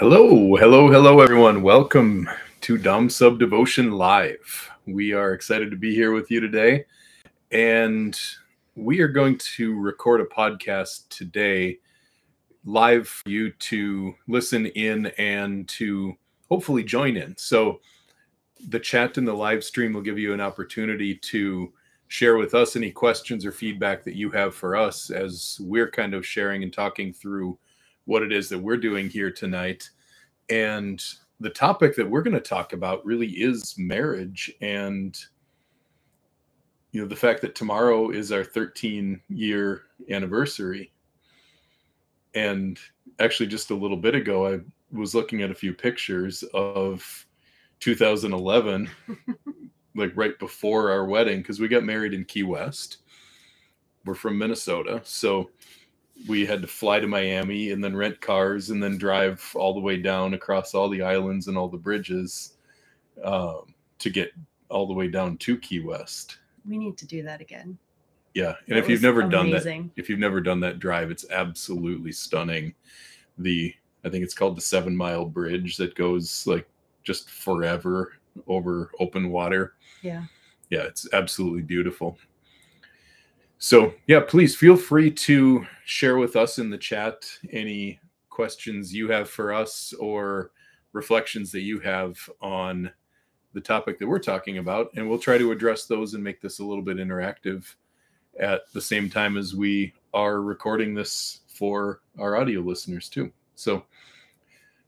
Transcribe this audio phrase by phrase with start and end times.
[0.00, 1.60] Hello, hello, hello, everyone.
[1.60, 2.26] Welcome
[2.62, 4.70] to Dom Sub Devotion Live.
[4.86, 6.86] We are excited to be here with you today,
[7.50, 8.18] and
[8.74, 11.80] we are going to record a podcast today
[12.64, 16.16] live for you to listen in and to
[16.48, 17.36] hopefully join in.
[17.36, 17.82] So,
[18.70, 21.74] the chat and the live stream will give you an opportunity to
[22.08, 26.14] share with us any questions or feedback that you have for us as we're kind
[26.14, 27.58] of sharing and talking through
[28.04, 29.90] what it is that we're doing here tonight.
[30.48, 31.02] And
[31.38, 35.18] the topic that we're going to talk about really is marriage and
[36.92, 40.92] you know the fact that tomorrow is our 13 year anniversary.
[42.34, 42.78] And
[43.20, 44.58] actually just a little bit ago i
[44.92, 47.26] was looking at a few pictures of
[47.80, 48.88] 2011
[49.96, 52.98] like right before our wedding because we got married in key west.
[54.04, 55.00] We're from minnesota.
[55.04, 55.50] So
[56.28, 59.80] we had to fly to Miami and then rent cars and then drive all the
[59.80, 62.54] way down across all the islands and all the bridges
[63.24, 64.32] um, to get
[64.68, 66.38] all the way down to Key West.
[66.68, 67.78] We need to do that again.
[68.34, 69.50] Yeah, and That if you've never amazing.
[69.50, 72.74] done that, if you've never done that drive, it's absolutely stunning.
[73.38, 73.74] The
[74.04, 76.68] I think it's called the Seven Mile Bridge that goes like
[77.02, 78.12] just forever
[78.46, 79.74] over open water.
[80.02, 80.24] Yeah.
[80.70, 82.18] yeah, it's absolutely beautiful.
[83.62, 89.08] So, yeah, please feel free to share with us in the chat any questions you
[89.10, 90.52] have for us or
[90.94, 92.90] reflections that you have on
[93.52, 94.88] the topic that we're talking about.
[94.96, 97.74] And we'll try to address those and make this a little bit interactive
[98.38, 103.30] at the same time as we are recording this for our audio listeners, too.
[103.56, 103.84] So,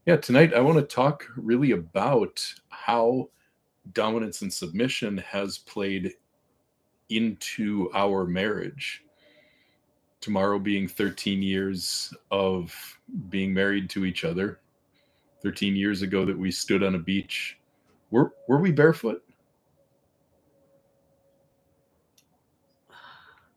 [0.07, 3.29] yeah, tonight I want to talk really about how
[3.93, 6.15] dominance and submission has played
[7.17, 9.05] into our marriage.
[10.21, 12.73] Tomorrow being 13 years of
[13.29, 14.61] being married to each other.
[15.43, 17.59] 13 years ago that we stood on a beach.
[18.11, 19.25] Were were we barefoot?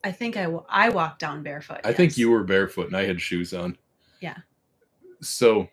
[0.03, 1.81] I think I, I walked down barefoot.
[1.83, 3.77] I think you were barefoot and I had shoes on.
[4.21, 4.37] Yeah.
[5.21, 5.67] So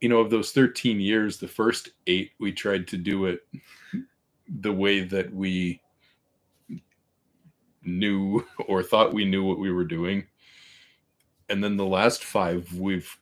[0.00, 3.40] you know, of those 13 years, the first 8 we tried to do it
[4.58, 5.80] the way that we
[7.84, 10.26] knew or thought we knew what we were doing.
[11.48, 13.16] And then the last five, we've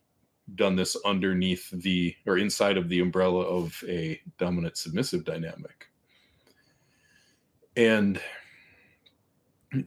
[0.55, 5.87] done this underneath the or inside of the umbrella of a dominant submissive dynamic.
[7.77, 8.21] And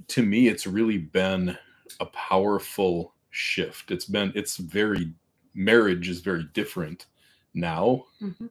[0.07, 1.57] to me, it's really been
[1.99, 3.91] a powerful shift.
[3.91, 5.13] It's been, it's very,
[5.53, 7.07] marriage is very different
[7.53, 8.49] now Mhm.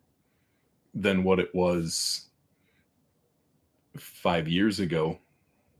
[0.94, 2.29] than what it was
[4.00, 5.18] five years ago,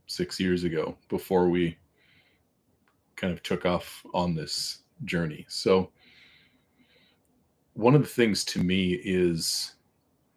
[0.07, 1.77] six years ago, before we
[3.17, 5.45] kind of took off on this journey.
[5.49, 5.91] So,
[7.75, 9.75] one of the things to me is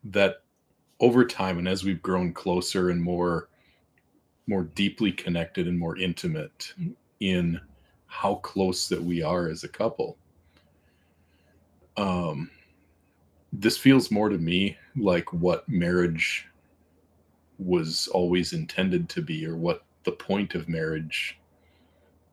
[0.04, 0.44] that
[1.00, 3.50] over time and as we've grown closer and more
[4.48, 6.74] more deeply connected and more intimate
[7.20, 7.60] in
[8.08, 10.18] how close that we are as a couple
[11.98, 12.50] um
[13.52, 16.48] this feels more to me like what marriage
[17.60, 21.40] was always intended to be or what the point of marriage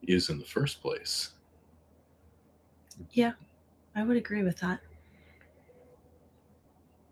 [0.07, 1.31] is in the first place.
[3.11, 3.33] Yeah,
[3.95, 4.79] I would agree with that.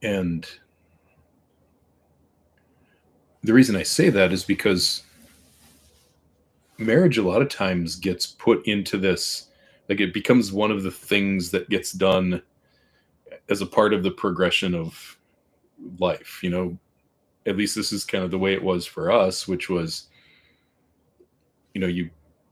[0.02, 0.48] And
[3.44, 5.04] the reason I say that is because
[6.78, 9.50] marriage a lot of times gets put into this
[9.90, 12.42] like it becomes one of the things that gets done
[13.50, 15.18] as a part of the progression of
[15.98, 16.78] life, you know.
[17.50, 20.10] At least this is kind of the way it was for us, which was
[21.74, 22.10] you know, you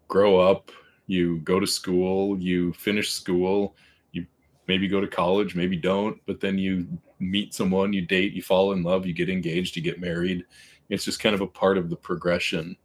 [0.08, 0.72] grow up,
[1.08, 3.75] you go to school, you finish school,
[4.12, 4.25] you
[4.68, 6.88] maybe go to college, maybe don't, but then you
[7.19, 10.46] meet someone, you date, you fall in love, you get engaged, you get married.
[10.90, 12.78] It's just kind of a part of the progression.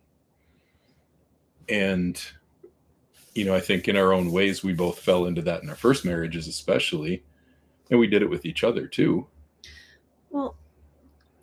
[1.69, 2.21] And,
[3.35, 5.77] you know, I think in our own ways, we both fell into that in our
[5.77, 7.23] first marriages, especially.
[7.91, 9.27] And we did it with each other too.
[10.31, 10.57] Well,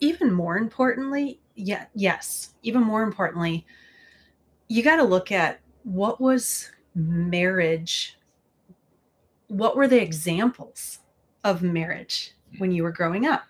[0.00, 3.66] even more importantly, yeah, yes, even more importantly,
[4.68, 8.18] you got to look at what was marriage,
[9.48, 11.00] what were the examples
[11.44, 13.44] of marriage when you were growing up?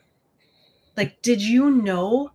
[0.97, 2.33] Like, did you know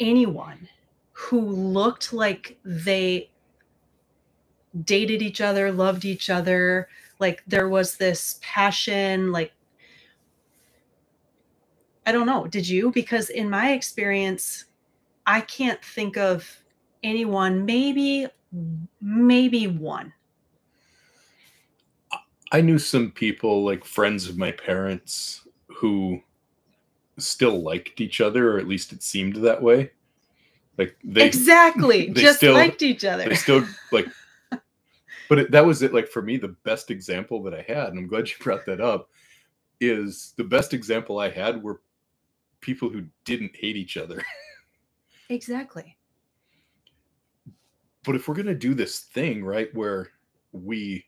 [0.00, 0.68] anyone
[1.12, 3.30] who looked like they
[4.84, 6.88] dated each other, loved each other,
[7.20, 9.52] like there was this passion, like
[12.06, 12.46] I don't know.
[12.46, 12.90] Did you?
[12.90, 14.66] Because in my experience,
[15.26, 16.46] I can't think of
[17.02, 18.26] anyone, maybe,
[19.00, 20.12] maybe one.
[22.52, 26.20] I knew some people, like friends of my parents, who
[27.18, 29.90] still liked each other, or at least it seemed that way.
[30.78, 33.28] Like they exactly they just still- liked each other.
[33.28, 34.06] they still like
[35.28, 37.98] but it, that was it like for me the best example that i had and
[37.98, 39.08] i'm glad you brought that up
[39.80, 41.80] is the best example i had were
[42.64, 44.24] people who didn't hate each other.
[45.30, 45.96] Exactly.
[48.04, 50.10] but if we're going to do this thing right where
[50.52, 51.02] we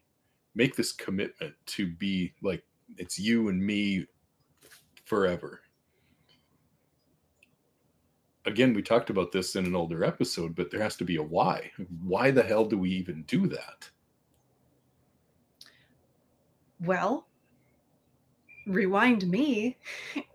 [0.55, 2.65] make this commitment to be like
[2.97, 4.07] it's you and me
[5.05, 5.61] forever.
[8.47, 11.23] Again we talked about this in an older episode but there has to be a
[11.23, 11.71] why.
[12.03, 13.91] Why the hell do we even do that?
[16.81, 17.27] Well,
[18.67, 19.77] rewind me,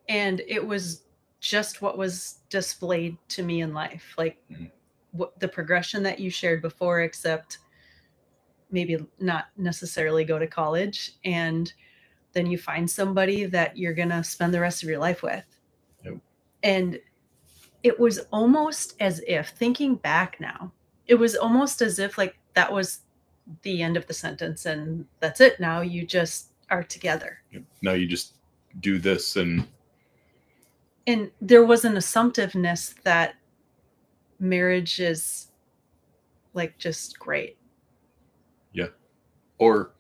[0.08, 1.04] and it was
[1.42, 4.14] just what was displayed to me in life.
[4.18, 4.72] Like Mhm.
[5.12, 7.58] what the progression that you shared before, except
[8.70, 11.14] maybe not necessarily go to college.
[11.26, 11.74] And
[12.32, 15.44] then you find somebody that you're going to spend the rest of your life with.
[16.06, 16.18] Yep.
[16.64, 17.00] And
[17.84, 20.72] it was almost as if, thinking back now,
[21.08, 23.02] it was almost as if like that was
[23.64, 27.42] the end of the sentence and that's it now you just are together
[27.82, 28.36] now you just
[28.80, 29.68] do this and
[31.08, 33.36] and there was an assumptiveness that
[34.40, 35.52] marriage is
[36.54, 37.58] like just great.
[38.74, 38.88] Yeah.
[39.58, 39.92] or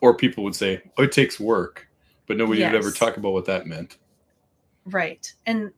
[0.00, 1.88] or people would say oh, it takes work
[2.26, 3.98] but nobody would ever talk about what that meant.
[4.84, 5.32] Right.
[5.46, 5.72] And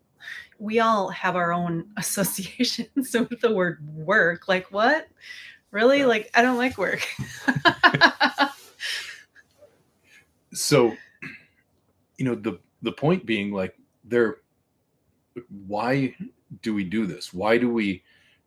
[0.58, 4.48] we all have our own associations with the word work.
[4.48, 5.08] Like what?
[5.70, 6.00] Really?
[6.00, 6.06] Yeah.
[6.06, 7.06] like i don't like work.
[10.52, 10.94] So
[12.18, 14.38] you know the the point being like there
[15.66, 16.14] why
[16.62, 17.32] do we do this?
[17.32, 18.02] Why do we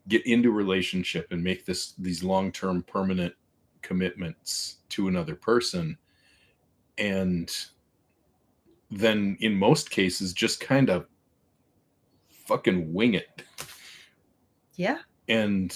[0.08, 3.34] get into relationship and make this these long-term permanent
[3.82, 5.98] commitments to another person?
[6.98, 7.52] And
[8.92, 11.08] then in most cases just kind of
[12.30, 13.44] fucking wing it.
[14.76, 15.00] Yeah.
[15.28, 15.76] And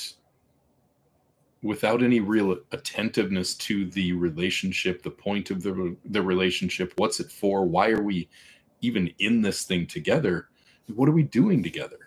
[1.63, 7.31] without any real attentiveness to the relationship the point of the the relationship what's it
[7.31, 7.65] for?
[7.65, 8.29] Why are we
[8.81, 10.49] even in this thing together
[10.95, 11.97] what are we doing together?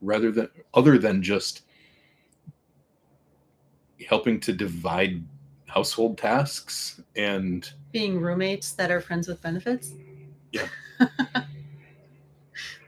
[0.00, 1.62] Rather than other than just
[4.06, 5.22] helping to divide
[5.66, 9.92] household tasks and being roommates that are friends with benefits?
[10.52, 10.68] Yeah.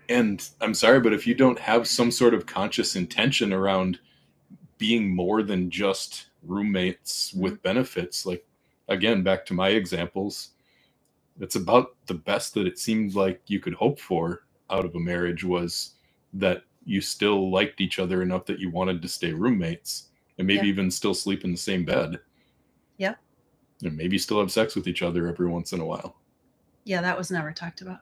[0.09, 3.99] and i'm sorry but if you don't have some sort of conscious intention around
[4.79, 7.63] being more than just roommates with mm-hmm.
[7.63, 8.47] benefits like
[8.87, 10.51] again back to my examples
[11.41, 15.01] it's about the best that it seemed like you could hope for out of a
[15.01, 15.95] marriage was
[16.33, 20.67] that you still liked each other enough that you wanted to stay roommates and maybe
[20.67, 20.73] Yeah.
[20.73, 22.21] even still sleep in the same bed.
[22.99, 23.15] Yeah.
[23.83, 26.17] and maybe still have sex with each other every once in a while.
[26.85, 28.01] Yeah that was never talked about.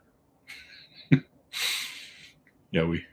[2.71, 3.05] Yeah we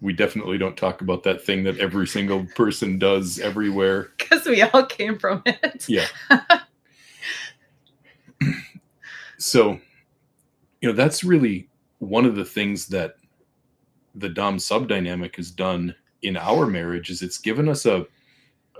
[0.00, 4.10] we definitely don't talk about that thing that every single person does everywhere.
[4.18, 5.88] Because we all came from it.
[5.88, 6.06] Yeah
[9.44, 9.78] so
[10.80, 11.68] you know that's really
[11.98, 13.16] one of the things that
[14.14, 18.06] the dom sub dynamic has done in our marriage is it's given us a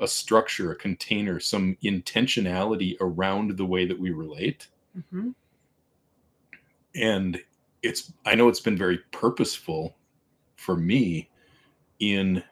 [0.00, 4.66] a structure a container some intentionality around the way that we relate.
[5.10, 5.30] Hmm
[6.94, 7.40] and
[7.82, 9.96] it's i know it's been very purposeful
[10.56, 11.28] for me
[12.00, 12.42] in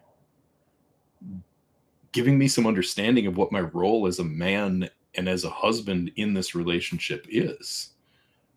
[2.12, 6.10] giving me some understanding of what my role as a man and as a husband
[6.16, 7.91] in this relationship is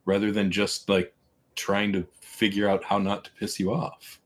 [0.06, 1.14] rather than just like
[1.56, 4.20] trying to figure out how not to piss you off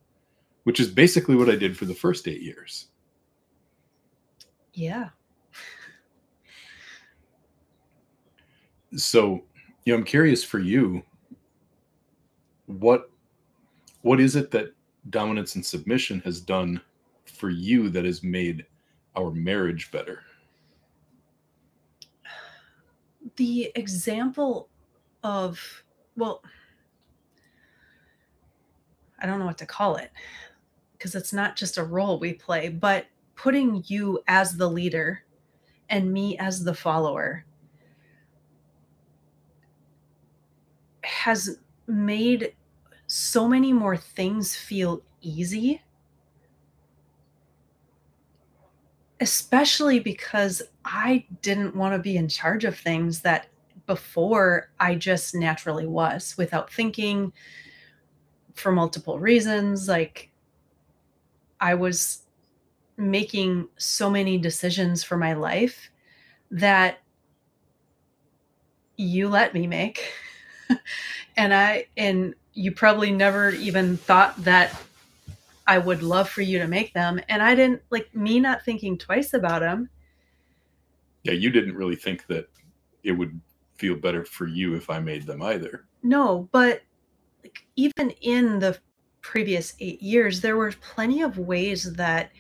[0.70, 2.90] which is basically what i did for the first 8 years.
[4.74, 5.10] Yeah.
[8.96, 9.44] So
[9.86, 11.02] you know i'm curious for you
[12.68, 13.10] what
[14.02, 14.74] what is it that
[15.10, 16.80] dominance and submission has done
[17.26, 18.66] for you that has made
[19.16, 20.22] our marriage better?
[23.38, 24.69] The example
[25.24, 25.84] of
[26.16, 26.44] well
[29.20, 30.12] i don't know what to call it
[30.94, 35.24] because it's not just a role we play but putting you as the leader
[35.90, 37.46] and me as the follower
[41.04, 41.58] has
[41.88, 42.54] made
[43.08, 45.82] so many more things feel easy.
[49.20, 53.48] Especially because I didn't want to be in charge of things that
[53.90, 57.34] before I just naturally was without thinking
[58.54, 59.88] for multiple reasons.
[59.88, 60.30] Like
[61.60, 62.22] I was
[62.98, 65.90] making so many decisions for my life
[66.52, 67.00] that
[68.96, 70.14] you let me make.
[71.36, 74.80] and I and you probably never even thought that
[75.66, 77.20] I would love for you to make them.
[77.28, 79.90] And I didn't like me not thinking twice about them.
[81.24, 82.48] Yeah, you didn't really think that
[83.04, 83.42] it would
[83.80, 85.86] feel better for you if I made them either.
[86.04, 86.82] No, but
[87.44, 88.78] like, even in the
[89.22, 92.32] previous eight years, there were plenty of ways that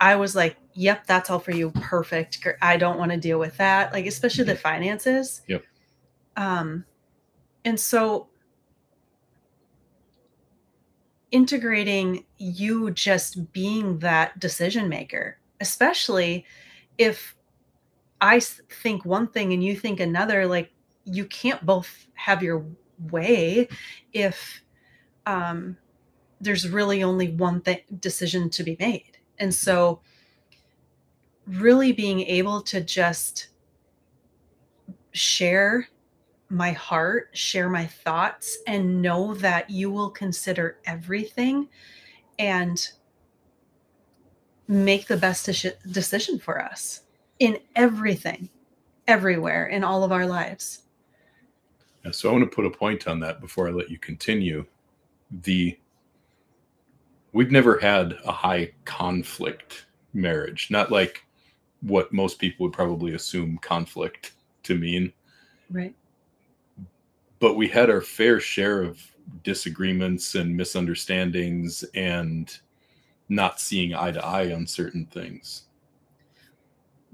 [0.00, 1.70] I was like, yep, that's all for you.
[1.70, 2.46] Perfect.
[2.60, 3.92] I don't want to deal with that.
[3.92, 5.40] Like, especially the finances.
[5.48, 5.64] Yep.
[6.36, 6.84] Um,
[7.64, 8.28] and so
[11.30, 16.44] integrating you just being that decision maker, especially
[16.98, 17.34] if
[18.24, 20.72] I think one thing and you think another, like
[21.04, 22.64] you can't both have your
[23.10, 23.68] way
[24.14, 24.62] if
[25.26, 25.76] um,
[26.40, 29.18] there's really only one th- decision to be made.
[29.38, 30.00] And so,
[31.46, 33.48] really being able to just
[35.12, 35.86] share
[36.48, 41.68] my heart, share my thoughts, and know that you will consider everything
[42.38, 42.88] and
[44.66, 47.03] make the best de- decision for us
[47.38, 48.48] in everything,
[49.06, 50.82] everywhere, in all of our lives.
[52.04, 54.66] Yeah, so I want to put a point on that before I let you continue.
[55.42, 55.78] The
[57.32, 61.24] we've never had a high conflict marriage, not like
[61.80, 64.32] what most people would probably assume conflict
[64.64, 65.12] to mean.
[65.70, 65.94] Right
[67.44, 68.98] but we had our fair share of
[69.42, 72.58] disagreements and misunderstandings and
[73.28, 75.64] not seeing eye to eye on certain things.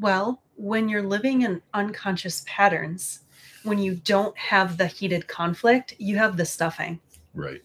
[0.00, 3.20] Well, when you're living in unconscious patterns,
[3.62, 7.00] when you don't have the heated conflict, you have the stuffing.
[7.34, 7.62] Right.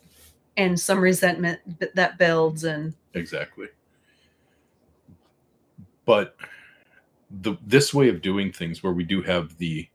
[0.58, 1.60] And some resentment
[1.96, 3.68] that builds and Exactly.
[6.06, 6.36] But
[7.42, 9.90] the this way of doing things where we do have the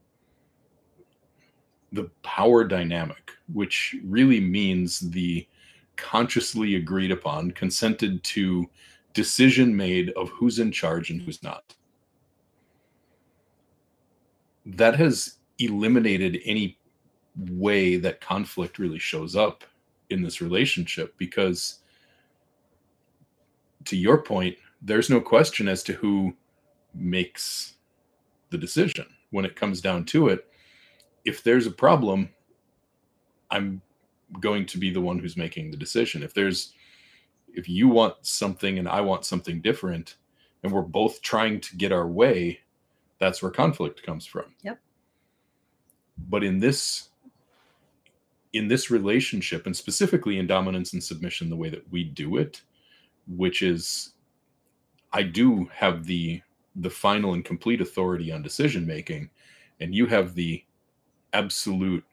[1.91, 5.47] the power dynamic, which really means the
[5.95, 8.69] consciously agreed upon, consented to
[9.13, 11.75] decision made of who's in charge and who's not.
[14.65, 16.77] That has eliminated any
[17.35, 19.63] way that conflict really shows up
[20.09, 21.79] in this relationship because,
[23.85, 26.33] to your point, there's no question as to who
[26.93, 27.75] makes
[28.49, 30.45] the decision when it comes down to it
[31.25, 32.29] if there's a problem,
[33.49, 33.81] I'm
[34.39, 36.23] going to be the one who's making the decision.
[36.23, 36.73] If there's
[37.53, 40.15] if you want something and I want something different
[40.63, 42.59] and we're both trying to get our way,
[43.21, 44.45] that's where conflict comes from.
[44.63, 44.79] Yep.
[46.27, 47.09] But in this
[48.51, 52.63] in this relationship and specifically in dominance and submission the way that we do it,
[53.27, 54.13] which is
[55.13, 56.41] I do have the
[56.75, 59.29] the final and complete authority on decision making
[59.79, 60.63] and you have the
[61.33, 62.03] absolute,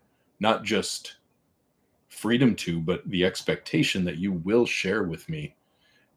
[0.41, 1.17] not just
[2.09, 5.55] freedom to, but the expectation that you will share with me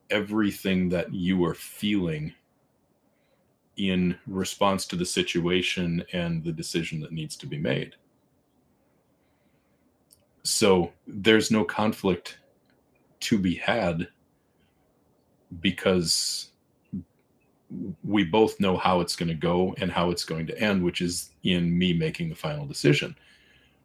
[0.10, 2.34] everything that you are feeling
[3.78, 7.96] in response to the situation and the decision that needs to be made.
[10.44, 12.40] So there's no conflict
[13.22, 14.08] to be had
[15.60, 16.52] because
[18.04, 21.02] we both know how it's going to go and how it's going to end, which
[21.02, 23.16] is in me making the final decision.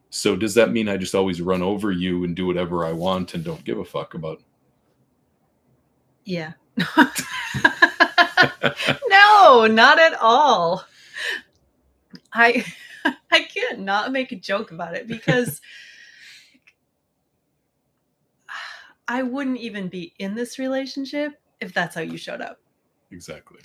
[0.09, 3.33] So does that mean I just always run over you and do whatever I want
[3.33, 4.41] and don't give a fuck about?
[6.25, 6.53] Yeah.
[9.09, 10.85] no, not at all.
[12.33, 12.65] I
[13.31, 15.61] I can't not make a joke about it because
[19.07, 22.59] I wouldn't even be in this relationship if that's how you showed up
[23.11, 23.59] exactly.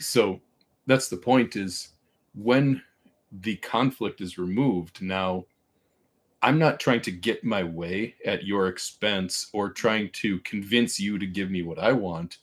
[0.00, 0.40] So
[0.86, 1.90] that's the point is
[2.34, 2.82] when
[3.32, 5.46] the conflict is removed, now
[6.42, 11.18] I'm not trying to get my way at your expense or trying to convince you
[11.18, 12.38] to give me what I want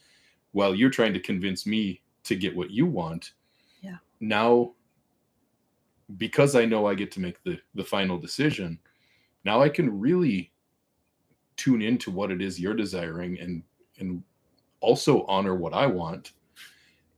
[0.52, 3.34] while you're trying to convince me to get what you want.
[3.82, 3.98] Yeah.
[4.20, 4.74] Now
[6.18, 8.80] because I know I get to make the the final decision,
[9.46, 10.52] now I can really
[11.58, 13.64] tune into what it is you're desiring and
[14.00, 14.24] and
[14.80, 16.34] also honor what I want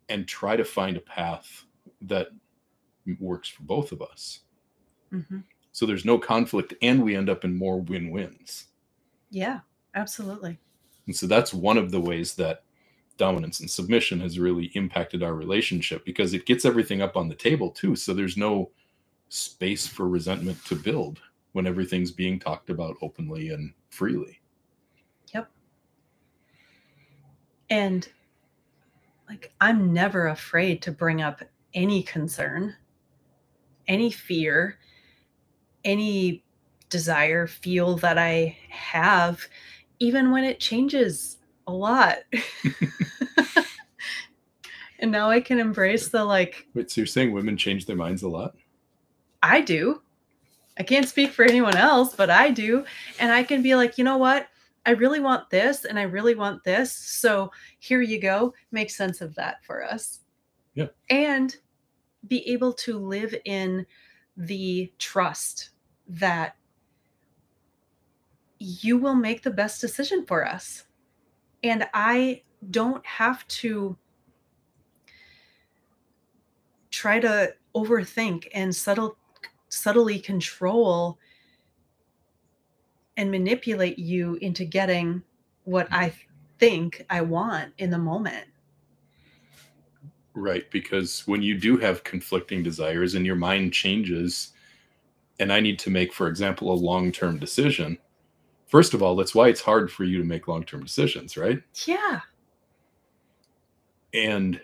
[0.10, 1.64] and try to find a path
[2.02, 2.28] that
[3.20, 4.42] works for both of us.
[5.14, 5.40] Mm-hmm.
[5.72, 8.66] So there's no conflict and we end up in more win wins.
[9.30, 9.62] Yeah,
[9.96, 10.60] absolutely.
[11.08, 12.64] And so that's one of the ways that
[13.18, 17.36] dominance and submission has really impacted our relationship because it gets everything up on the
[17.36, 17.96] table too.
[17.96, 18.72] So there's no
[19.30, 21.20] space for resentment to build
[21.54, 24.40] when everything's being talked about openly and freely.
[25.34, 25.50] Yep.
[27.70, 28.08] And
[29.30, 31.42] like, I'm never afraid to bring up
[31.74, 32.76] any concern
[33.88, 34.78] any fear,
[35.84, 36.44] any
[36.90, 39.46] desire, feel that I have,
[40.00, 42.20] even when it changes a lot.
[45.00, 46.68] and now I can embrace the like.
[46.74, 48.56] Wait, so you're saying women change their minds a lot?
[49.42, 50.02] I do.
[50.78, 52.86] I can't speak for anyone else, but I do.
[53.20, 54.48] And I can be like, you know what?
[54.86, 56.92] I really want this and I really want this.
[56.92, 58.54] So here you go.
[58.72, 60.22] Make sense of that for us.
[60.74, 60.88] Yeah.
[61.10, 61.56] And
[62.28, 63.86] be able to live in
[64.36, 65.70] the trust
[66.08, 66.56] that
[68.60, 70.86] you will make the best decision for us.
[71.64, 73.98] And I don't have to
[76.92, 79.18] try to overthink and subtle
[79.70, 81.18] subtly control
[83.18, 85.24] and manipulate you into getting
[85.64, 86.18] what I mm-hmm.
[86.60, 88.46] think I want in the moment.
[90.36, 90.70] Right.
[90.72, 94.54] Because when you do have conflicting desires and your mind changes,
[95.40, 97.98] and I need to make, for example, a long term decision,
[98.74, 101.62] first of all, that's why it's hard for you to make long term decisions, right?
[101.86, 102.22] Yeah.
[104.16, 104.60] And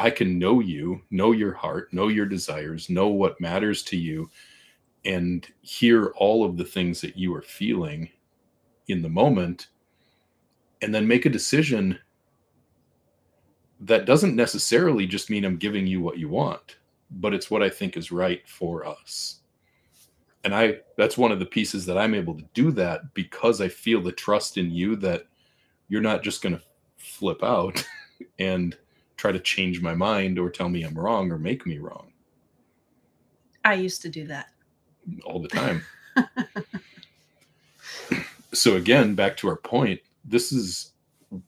[0.00, 4.28] I can know you, know your heart, know your desires, know what matters to you,
[5.04, 8.10] and hear all of the things that you are feeling
[8.88, 9.68] in the moment,
[10.82, 12.00] and then make a decision
[13.78, 16.78] that doesn't necessarily just mean I'm giving you what you want,
[17.12, 19.39] but it's what I think is right for us.
[20.44, 23.68] And I that's one of the pieces that I'm able to do that because I
[23.68, 25.26] feel the trust in you that
[25.88, 26.62] you're not just going to
[26.96, 27.84] flip out
[28.38, 28.76] and
[29.16, 32.12] try to change my mind or tell me I'm wrong or make me wrong.
[33.64, 34.48] I used to do that
[35.24, 35.82] all the time.
[38.54, 40.92] so again, back to our point, this is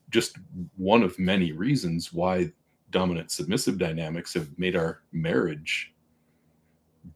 [0.09, 0.37] just
[0.77, 2.51] one of many reasons why
[2.91, 5.93] dominant submissive dynamics have made our marriage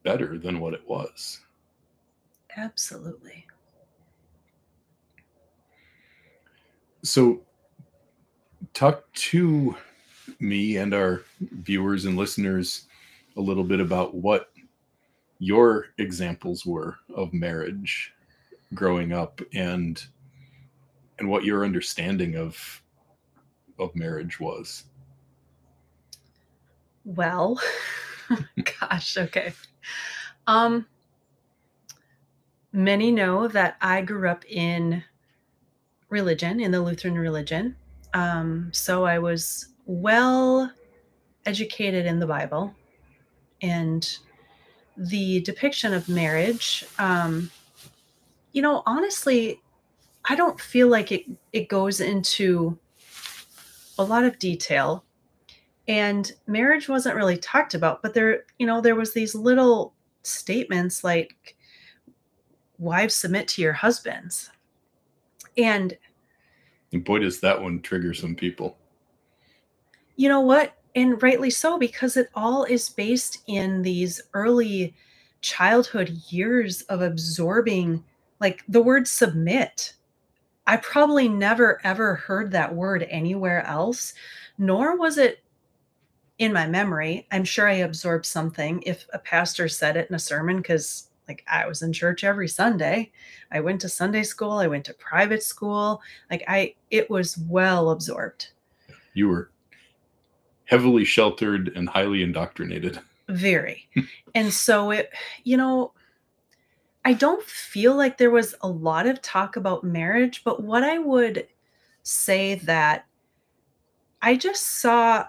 [0.04, 1.42] better than what it was.
[2.58, 3.46] Absolutely.
[7.04, 7.42] So,
[8.74, 9.76] talk to
[10.40, 12.86] me and our viewers and listeners
[13.38, 14.50] a little bit about what
[15.40, 18.14] your examples were of marriage
[18.74, 20.06] growing up and
[21.20, 22.82] and what your understanding of
[23.80, 24.86] of marriage was
[27.06, 27.60] well
[28.80, 29.54] gosh okay
[30.48, 30.86] um
[32.78, 35.04] many know that i grew up in
[36.10, 37.76] religion in the lutheran religion
[38.14, 40.72] um so i was well
[41.46, 42.74] educated in the bible
[43.62, 44.20] and
[44.98, 47.50] the depiction of marriage um
[48.54, 49.60] you know honestly
[50.30, 52.78] I don't feel like it it goes into
[53.98, 55.04] a lot of detail.
[55.88, 61.04] And marriage wasn't really talked about, but there, you know, there was these little statements
[61.04, 61.56] like
[62.80, 64.52] wives submit to your husbands.
[65.58, 65.98] And,
[66.92, 68.78] and boy does that one trigger some people.
[70.16, 70.74] You know what?
[70.96, 74.96] And rightly so because it all is based in these early
[75.42, 78.04] childhood years of absorbing
[78.40, 79.94] like the word submit
[80.68, 84.14] I probably never ever heard that word anywhere else,
[84.58, 85.42] nor was it
[86.40, 87.26] in my memory.
[87.32, 91.44] I'm sure I absorbed something if a pastor said it in a sermon because like
[91.48, 93.12] I was in church every Sunday.
[93.52, 96.02] I went to Sunday school, I went to private school.
[96.30, 98.50] Like I it was well absorbed.
[99.14, 99.52] You were
[100.66, 103.00] heavily sheltered and highly indoctrinated.
[103.30, 103.88] Very.
[104.36, 105.12] and so it
[105.44, 105.94] you know
[107.06, 110.98] I don't feel like there was a lot of talk about marriage, but what I
[110.98, 111.48] would
[112.04, 113.06] say that
[114.22, 115.26] I just saw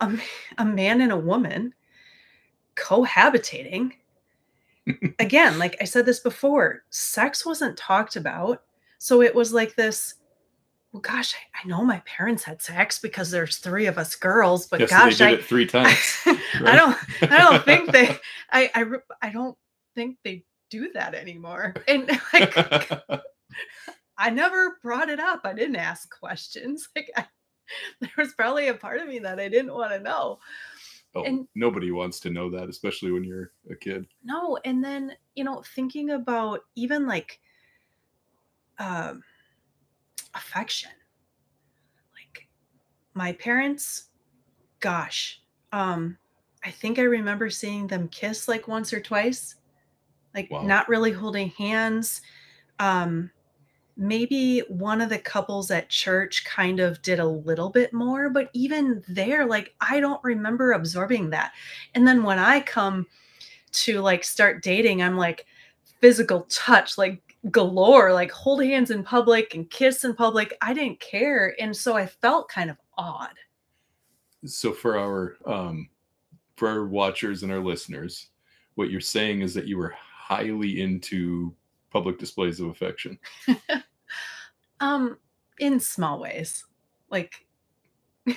[0.00, 0.18] a,
[0.58, 1.74] a man and a woman
[2.76, 3.92] cohabitating.
[5.18, 8.62] Again, like I said this before, sex wasn't talked about.
[8.98, 10.14] So it was like this
[10.94, 14.68] well, gosh, I, I, know my parents had sex because there's three of us girls,
[14.68, 15.98] but yes, gosh, I, it three times.
[16.60, 16.68] Right?
[16.68, 18.16] I don't, I don't think they,
[18.52, 18.84] I, I,
[19.20, 19.58] I don't
[19.96, 21.74] think they do that anymore.
[21.88, 22.56] And like,
[24.16, 25.40] I never brought it up.
[25.42, 26.88] I didn't ask questions.
[26.94, 27.26] Like, I,
[28.00, 30.38] there was probably a part of me that I didn't want to know.
[31.14, 34.06] Oh, and nobody wants to know that, especially when you're a kid.
[34.24, 37.40] No, and then you know, thinking about even like
[38.78, 39.22] um,
[40.34, 40.90] affection.
[42.14, 42.48] Like
[43.14, 44.08] my parents,
[44.80, 45.40] gosh,
[45.72, 46.18] um,
[46.64, 49.56] I think I remember seeing them kiss like once or twice
[50.34, 50.62] like wow.
[50.62, 52.20] not really holding hands.
[52.80, 53.30] Um,
[53.96, 58.50] maybe one of the couples at church kind of did a little bit more, but
[58.52, 61.52] even there, like I don't remember absorbing that.
[61.94, 63.06] And then when I come
[63.72, 65.46] to like start dating, I'm like
[66.00, 70.56] physical touch, like galore, like hold hands in public and kiss in public.
[70.60, 71.54] I didn't care.
[71.60, 73.34] And so I felt kind of odd.
[74.44, 75.88] So for our um
[76.56, 78.28] for our watchers and our listeners,
[78.74, 81.54] what you're saying is that you were highly into
[81.94, 83.18] public displays of affection.
[84.80, 85.16] um
[85.58, 86.66] in small ways.
[87.08, 87.46] Like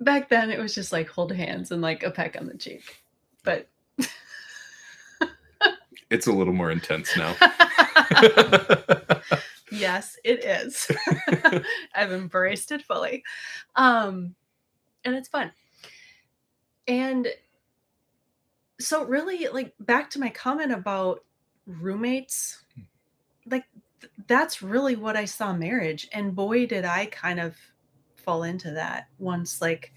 [0.00, 3.02] back then it was just like hold hands and like a peck on the cheek.
[3.42, 3.68] But
[6.10, 7.34] it's a little more intense now.
[9.72, 10.88] yes, it is.
[11.94, 13.24] I've embraced it fully.
[13.74, 14.36] Um
[15.04, 15.50] and it's fun.
[16.86, 17.26] And
[18.80, 21.24] so really like back to my comment about
[21.66, 22.82] roommates hmm.
[23.50, 23.64] like
[24.00, 27.56] th- that's really what I saw marriage and boy did I kind of
[28.16, 29.92] fall into that once like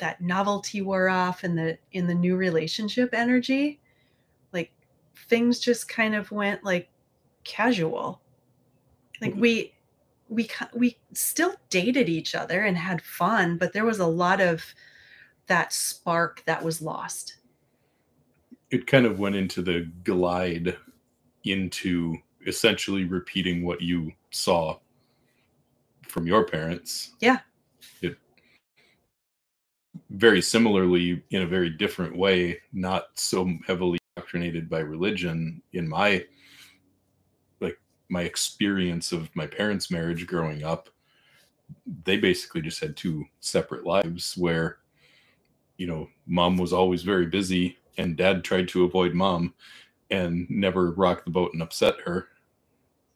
[0.00, 3.78] that novelty wore off in the in the new relationship energy.
[4.52, 4.72] Like
[5.28, 6.90] things just kind of went like
[7.44, 8.20] casual.
[9.20, 9.40] Like mm-hmm.
[9.40, 9.74] we
[10.28, 14.64] we we still dated each other and had fun but there was a lot of
[15.48, 17.38] that spark that was lost
[18.70, 20.76] it kind of went into the glide
[21.44, 24.78] into essentially repeating what you saw
[26.06, 27.14] from your parents.
[27.20, 27.38] Yeah.
[28.00, 28.16] It
[30.10, 36.24] very similarly in a very different way, not so heavily indoctrinated by religion in my
[37.60, 37.78] like
[38.08, 40.88] my experience of my parents' marriage growing up.
[42.04, 44.78] They basically just had two separate lives where
[45.80, 49.54] you know, mom was always very busy and dad tried to avoid mom
[50.10, 52.28] and never rock the boat and upset her.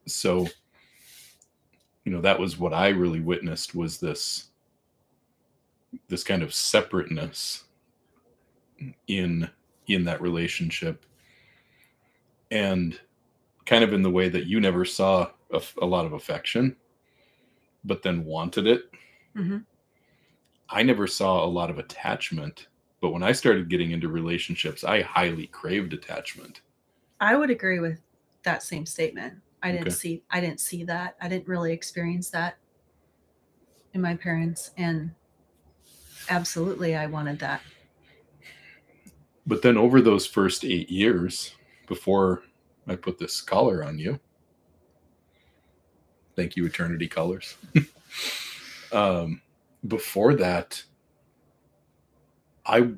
[0.07, 0.47] So,
[2.05, 4.51] you know, that was what I really witnessed was this
[6.09, 7.64] this kind of separateness
[9.07, 9.49] in
[9.87, 11.07] in that relationship
[12.51, 13.01] and
[13.64, 16.75] kind of in the way that you never saw a, a lot of affection
[17.85, 18.90] but then wanted it
[19.37, 19.59] mm-hmm.
[20.68, 22.66] i never saw a lot of attachment
[23.04, 26.62] but when i started getting into relationships i highly craved attachment
[27.20, 28.00] I would agree with
[28.42, 29.34] that same statement.
[29.62, 29.94] I didn't Okay.
[29.96, 31.16] see I didn't see that.
[31.20, 32.56] I didn't really experience that
[33.94, 35.10] in my parents and
[36.28, 37.62] absolutely I wanted that.
[39.46, 41.54] But then over those first eight years,
[41.86, 42.42] before
[42.86, 44.18] I put this collar on you,
[46.36, 47.56] thank you, Eternity Collars.
[48.92, 49.40] um,
[49.86, 50.82] before that,
[52.66, 52.92] I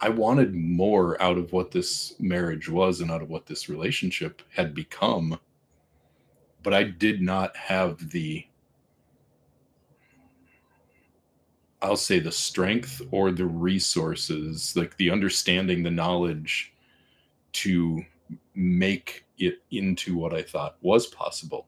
[0.00, 4.42] I wanted more out of what this marriage was and out of what this relationship
[4.54, 5.38] had become,
[6.62, 8.46] but I did not have the
[11.80, 16.72] I'll say the strength or the resources, like the understanding, the knowledge
[17.52, 18.02] to
[18.54, 21.66] make it into what I thought was possible.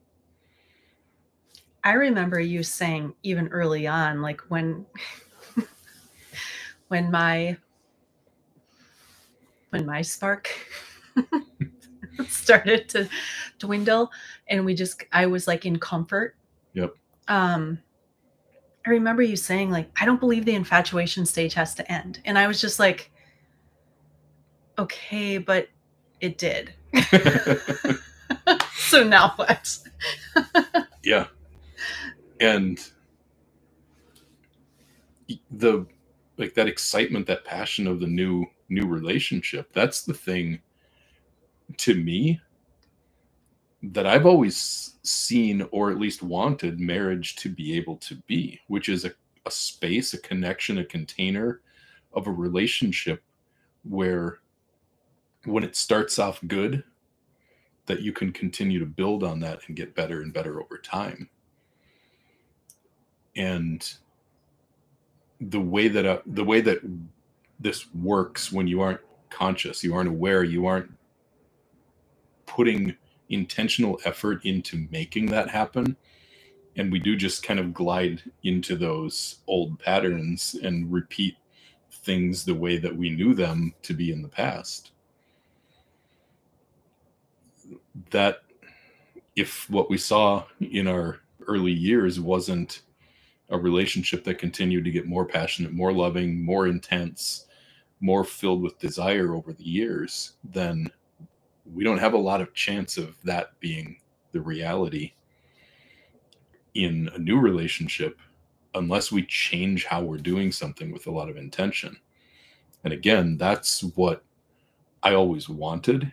[1.85, 4.87] I remember you saying even early on like when
[6.88, 7.57] when my
[9.70, 10.49] when my spark
[12.29, 13.09] started to
[13.59, 14.11] dwindle
[14.49, 16.37] and we just I was like in comfort.
[16.75, 16.94] Yep.
[17.29, 17.79] Um
[18.87, 22.20] I remember you saying like I don't believe the infatuation stage has to end.
[22.25, 23.11] And I was just like
[24.79, 25.68] okay, but
[26.20, 26.75] it did.
[28.77, 29.79] so now what?
[31.03, 31.27] yeah.
[32.40, 32.79] And
[35.51, 35.87] the
[36.38, 40.61] like that excitement, that passion of the new new relationship, that's the thing
[41.77, 42.40] to me
[43.83, 48.88] that I've always seen or at least wanted marriage to be able to be, which
[48.88, 49.12] is a,
[49.44, 51.61] a space, a connection, a container
[52.12, 53.22] of a relationship
[53.85, 54.40] where
[55.44, 56.83] when it starts off good,
[57.87, 61.29] that you can continue to build on that and get better and better over time.
[63.37, 63.88] And
[65.40, 66.81] the way that uh, the way that
[67.61, 70.92] this works when you aren't conscious, you aren't aware, you aren't
[72.46, 72.94] putting
[73.29, 75.96] intentional effort into making that happen.
[76.77, 81.37] And we do just kind of glide into those old patterns and repeat
[81.90, 84.92] things the way that we knew them to be in the past.
[88.11, 88.42] That
[89.35, 92.83] if what we saw in our early years wasn't
[93.51, 97.47] a relationship that continued to get more passionate more loving more intense
[98.01, 100.91] more filled with desire over the years then
[101.75, 103.99] we don't have a lot of chance of that being
[104.33, 105.13] the reality
[106.75, 108.21] in a new relationship
[108.75, 111.97] unless we change how we're doing something with a lot of intention
[112.85, 114.25] And again, that's what
[115.03, 116.13] I always wanted.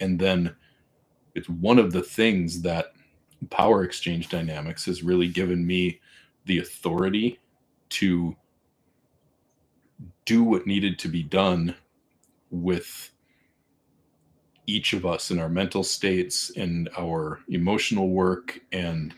[0.00, 0.54] And then
[1.34, 2.92] it's one of the things that
[3.50, 6.00] power exchange dynamics has really given me
[6.48, 7.38] the authority
[7.90, 8.34] to
[10.24, 11.74] do what needed to be done
[12.50, 13.10] with
[14.66, 19.14] each of us in our mental states and our emotional work and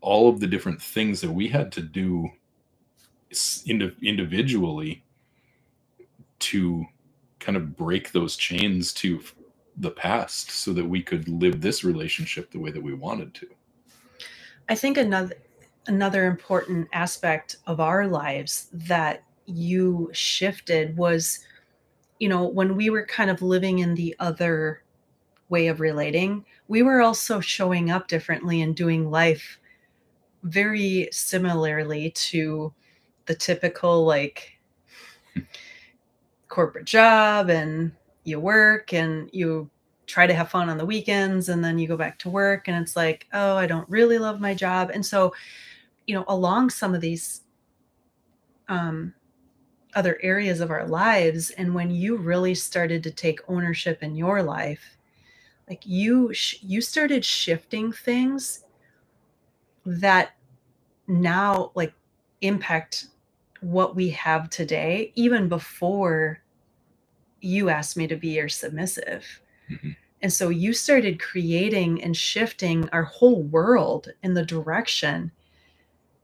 [0.00, 2.28] all of the different things that we had to do
[4.02, 5.04] individually
[6.38, 6.84] to
[7.38, 9.20] kind of break those chains to
[9.78, 13.48] the past so that we could live this relationship the way that we wanted to.
[14.68, 15.34] I think another
[15.86, 21.40] another important aspect of our lives that you shifted was
[22.18, 24.82] you know when we were kind of living in the other
[25.48, 29.58] way of relating we were also showing up differently and doing life
[30.44, 32.72] very similarly to
[33.26, 34.58] the typical like
[36.48, 37.92] corporate job and
[38.24, 39.68] you work and you
[40.06, 42.76] try to have fun on the weekends and then you go back to work and
[42.80, 44.90] it's like oh i don't really love my job.
[44.92, 45.32] And so
[46.06, 47.42] you know along some of these
[48.68, 49.14] um
[49.94, 54.42] other areas of our lives and when you really started to take ownership in your
[54.42, 54.96] life
[55.68, 58.64] like you sh- you started shifting things
[59.84, 60.32] that
[61.06, 61.92] now like
[62.40, 63.08] impact
[63.60, 66.40] what we have today even before
[67.40, 69.90] you asked me to be your submissive mm-hmm.
[70.22, 75.30] and so you started creating and shifting our whole world in the direction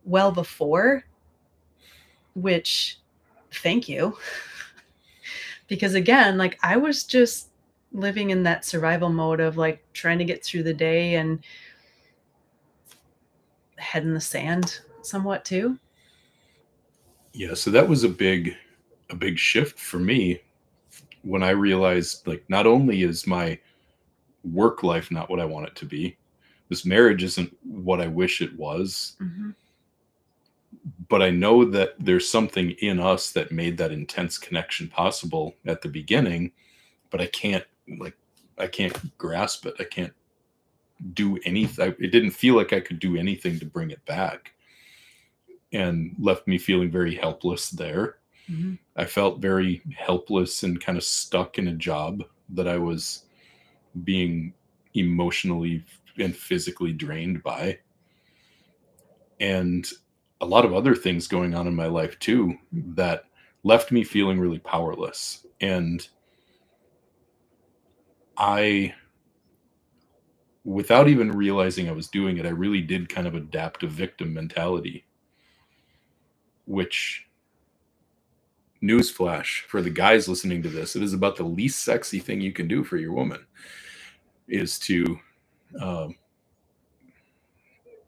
[0.08, 1.04] well before
[2.40, 2.98] which
[3.62, 4.16] thank you.
[5.68, 7.48] because again, like I was just
[7.92, 11.40] living in that survival mode of like trying to get through the day and
[13.76, 15.78] head in the sand somewhat too.
[17.32, 18.54] Yeah, so that was a big
[19.10, 20.40] a big shift for me
[21.22, 23.58] when I realized like not only is my
[24.52, 26.16] work life not what I want it to be,
[26.68, 29.16] this marriage isn't what I wish it was.
[29.20, 29.50] Mm-hmm
[31.08, 35.80] but I know that there's something in us that made that intense connection possible at
[35.80, 36.52] the beginning,
[37.10, 37.64] but I can't
[37.98, 38.16] like
[38.58, 39.74] I can't grasp it.
[39.78, 40.12] I can't
[41.14, 41.94] do anything.
[41.98, 44.52] It didn't feel like I could do anything to bring it back,
[45.72, 48.18] and left me feeling very helpless there.
[48.50, 48.74] Mm-hmm.
[48.96, 53.24] I felt very helpless and kind of stuck in a job that I was
[54.04, 54.54] being
[54.94, 55.84] emotionally
[56.18, 57.78] and physically drained by.
[59.40, 59.86] And
[60.40, 63.24] a lot of other things going on in my life too that
[63.64, 65.46] left me feeling really powerless.
[65.60, 66.06] And
[68.38, 68.94] i
[70.64, 74.32] without even realizing i was doing it i really did kind of adapt a victim
[74.32, 75.04] mentality
[76.66, 77.26] which
[78.82, 82.52] newsflash for the guys listening to this it is about the least sexy thing you
[82.52, 83.44] can do for your woman
[84.46, 85.18] is to
[85.80, 86.14] um,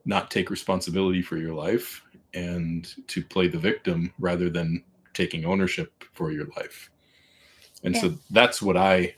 [0.05, 2.03] not take responsibility for your life
[2.35, 6.91] and to play the victim rather than taking ownership for your life.
[7.83, 8.01] And yeah.
[8.01, 9.15] so that's what I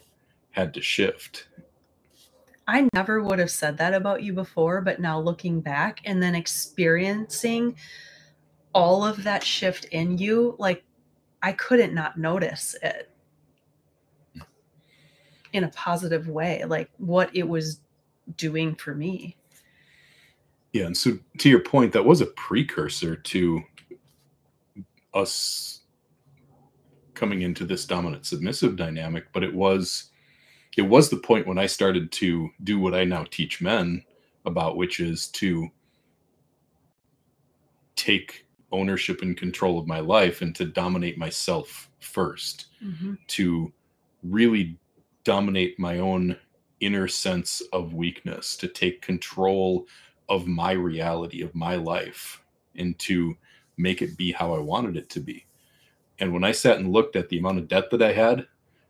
[0.51, 1.48] had to shift.
[2.66, 6.35] I never would have said that about you before, but now looking back and then
[6.35, 7.77] experiencing
[8.72, 10.85] all of that shift in you, like
[11.42, 13.11] I couldn't not notice it
[15.53, 17.81] in a positive way, like what it was
[18.37, 19.37] doing for me.
[20.72, 23.62] Yeah, and so to your point, that was a precursor to
[25.12, 25.80] us
[27.14, 30.11] coming into this dominant submissive dynamic, but it was
[30.76, 34.02] it was the point when I started to do what I now teach men
[34.46, 35.68] about, which is to
[37.94, 43.14] take ownership and control of my life and to dominate myself 1st mm-hmm.
[43.28, 43.72] to
[44.22, 44.78] really
[45.24, 46.37] dominate my own
[46.80, 49.87] inner sense of weakness, to take control
[50.33, 52.42] of my reality of my life
[52.77, 53.37] and to
[53.77, 55.45] make it be how I wanted it to be.
[56.21, 58.47] And when I sat and looked at the amount of debt that I had,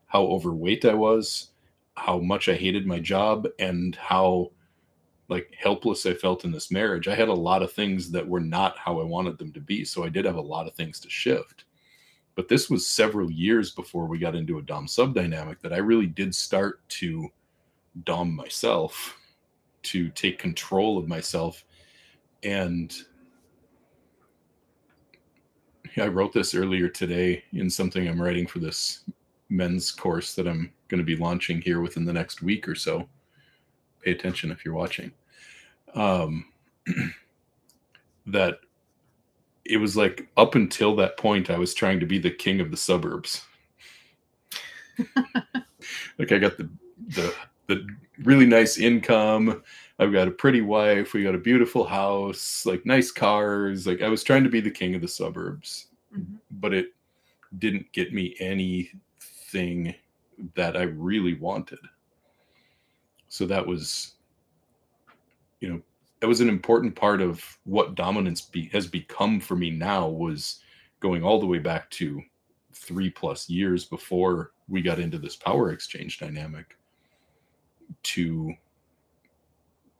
[0.06, 1.48] how overweight I was,
[1.96, 4.52] how much I hated my job, and how
[5.28, 8.40] like helpless I felt in this marriage, I had a lot of things that were
[8.40, 9.84] not how I wanted them to be.
[9.84, 11.64] So I did have a lot of things to shift.
[12.36, 15.78] But this was several years before we got into a Dom sub dynamic that I
[15.78, 17.32] really did start to
[18.04, 19.18] Dom myself
[19.84, 21.64] to take control of myself
[22.42, 22.94] and
[25.96, 29.04] I wrote this earlier today in something I'm writing for this
[29.50, 33.08] men's course that I'm going to be launching here within the next week or so.
[34.00, 35.12] Pay attention if you're watching.
[35.94, 36.46] Um,
[38.26, 38.60] that
[39.64, 42.70] it was like up until that point, I was trying to be the king of
[42.70, 43.42] the suburbs.
[46.18, 46.70] like I got the
[47.08, 47.34] the
[47.74, 47.86] the
[48.24, 49.62] really nice income.
[49.98, 51.12] I've got a pretty wife.
[51.12, 53.86] We got a beautiful house, like nice cars.
[53.86, 56.38] Like I was trying to be the king of the suburbs, Mhm.
[56.50, 56.94] but it
[57.58, 59.94] didn't get me anything
[60.54, 61.78] that I really wanted.
[63.28, 64.14] So that was,
[65.60, 65.82] you know,
[66.20, 70.60] that was an important part of what dominance be, has become for me now was
[71.00, 72.22] going all the way back to
[72.72, 76.76] three plus years before we got into this power exchange dynamic
[78.02, 78.52] to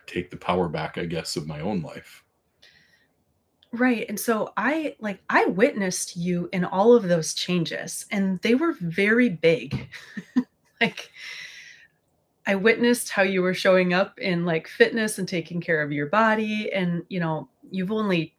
[0.07, 2.25] take the power back, I guess, of my own life.
[3.73, 4.05] Right.
[4.09, 8.73] And so I like I witnessed you in all of those changes and they were
[8.73, 9.89] very big.
[10.81, 11.11] like
[12.47, 16.07] I witnessed how you were showing up in like fitness and taking care of your
[16.07, 18.35] body and you know, you've only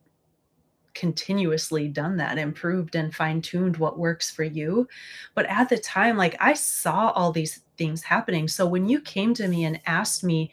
[0.94, 4.88] continuously done that, improved and fine-tuned what works for you.
[5.34, 8.48] But at the time like I saw all these things happening.
[8.48, 10.52] So when you came to me and asked me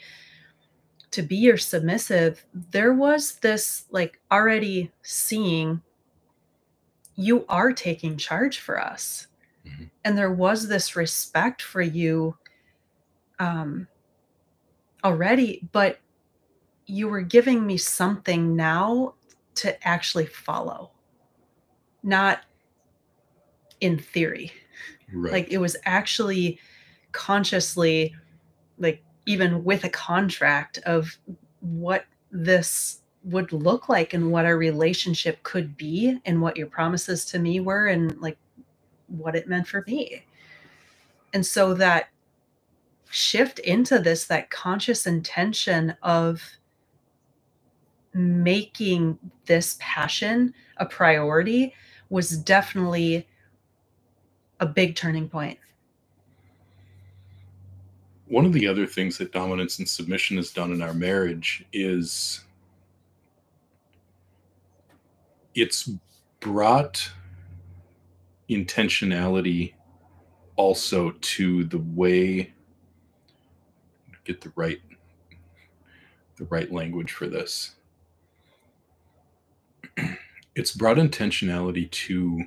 [1.13, 5.81] to be your submissive, there was this like already seeing
[7.15, 9.29] you are taking charge for us.
[9.65, 9.91] Mhm.
[10.05, 12.37] And there was this respect for you
[13.39, 13.87] um
[15.05, 16.01] already, but
[16.87, 19.15] you were giving me something now
[19.55, 20.91] to actually follow,
[22.03, 22.41] not
[23.81, 24.53] in theory
[25.13, 25.33] Right.
[25.33, 26.59] like it was actually
[27.13, 28.15] consciously
[28.79, 31.17] like even with a contract of
[31.61, 37.25] what this would look like and what our relationship could be and what your promises
[37.27, 38.39] to me were and like
[39.09, 40.25] what it meant for me.
[41.35, 42.09] And so that
[43.11, 46.43] shift into this that conscious intention of
[48.15, 51.75] making this passion a priority
[52.09, 53.27] was definitely
[54.61, 55.59] a big turning point
[58.31, 62.45] one of the other things that dominance and submission has done in our marriage is
[65.57, 65.91] it's
[66.39, 67.11] brought
[68.49, 69.75] intentionality
[70.55, 72.53] also to the way
[74.25, 74.81] get the right
[76.37, 77.75] the right language for this.
[80.57, 82.43] It's brought intentionality to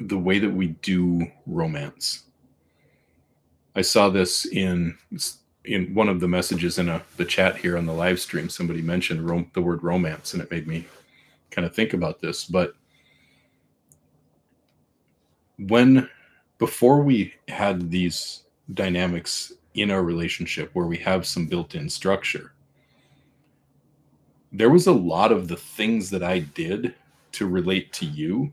[0.00, 2.24] the way that we do romance
[3.76, 4.96] I saw this in
[5.66, 8.48] in one of the messages in a, the chat here on the live stream.
[8.48, 10.86] Somebody mentioned rom- the word romance, and it made me
[11.50, 12.44] kind of think about this.
[12.44, 12.74] But
[15.58, 16.08] when
[16.58, 22.52] before we had these dynamics in our relationship where we have some built-in structure,
[24.52, 26.94] there was a lot of the things that I did
[27.32, 28.52] to relate to you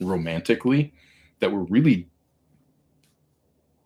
[0.00, 0.92] romantically
[1.38, 2.07] that were really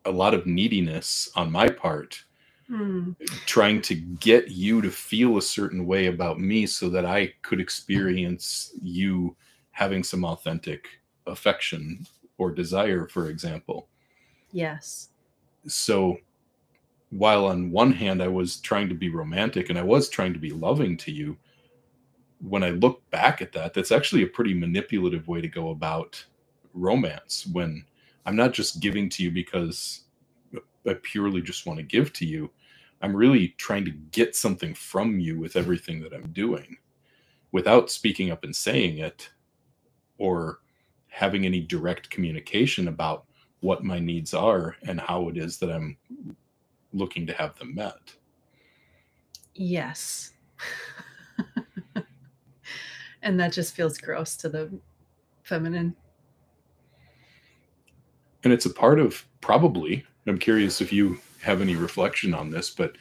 [0.05, 2.25] a lot of neediness on my part
[2.69, 3.13] Hmm.
[3.45, 7.61] trying to get you to feel a certain way about me so that I could
[7.61, 9.37] experience you
[9.73, 10.89] having some authentic
[11.27, 12.07] affection
[12.39, 13.89] or desire for example
[14.53, 15.11] yes
[15.67, 16.17] so
[17.11, 20.39] while on one hand I was trying to be romantic and I was trying to
[20.39, 21.37] be loving to you
[22.41, 26.25] when I look back at that that's actually a pretty manipulative way to go about
[26.75, 27.85] romance when
[28.27, 30.03] I'm not just giving to you because
[30.89, 32.51] I purely just want to give to you.
[33.03, 36.79] I'm really trying to get something from you with everything that I'm doing
[37.53, 39.31] without speaking up and saying it
[40.19, 40.61] or
[41.09, 43.25] having any direct communication about
[43.61, 45.97] what my needs are and how it is that I'm
[46.93, 48.15] looking to have them met.
[49.55, 50.33] yes
[53.23, 54.71] and that just feels gross to the
[55.45, 55.97] feminine
[58.45, 62.71] And it's a part of probably, I'm curious if you have any reflection on this,
[62.71, 62.97] but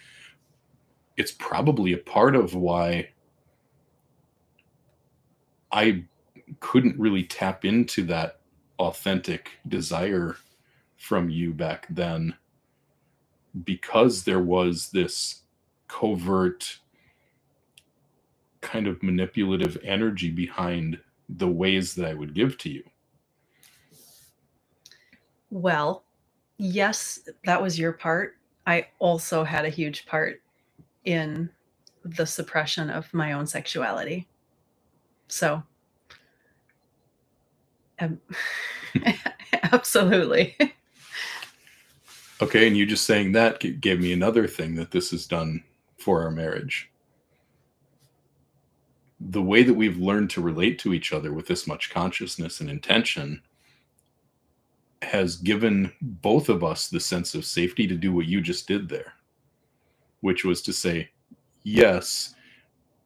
[1.17, 3.09] it's probably a part of why
[5.71, 6.05] I
[6.59, 8.39] couldn't really tap into that
[8.79, 10.35] authentic desire
[10.97, 12.35] from you back then
[13.63, 15.41] because there was this
[15.87, 16.79] covert
[18.61, 22.83] kind of manipulative energy behind the ways that I would give to you.
[25.51, 26.05] Well,
[26.57, 28.37] yes, that was your part.
[28.65, 30.41] I also had a huge part
[31.05, 31.49] in
[32.03, 34.27] the suppression of my own sexuality.
[35.27, 35.61] So,
[37.99, 38.19] um,
[39.63, 40.57] absolutely.
[42.41, 45.63] Okay, and you just saying that gave me another thing that this has done
[45.97, 46.91] for our marriage.
[49.29, 52.69] the way that we've learned to relate to each other with this much consciousness and
[52.69, 53.41] intention
[55.01, 58.87] has given both of us the sense of safety to do what you just did
[58.87, 59.13] there,
[60.21, 61.09] which was to say,
[61.63, 62.35] yes,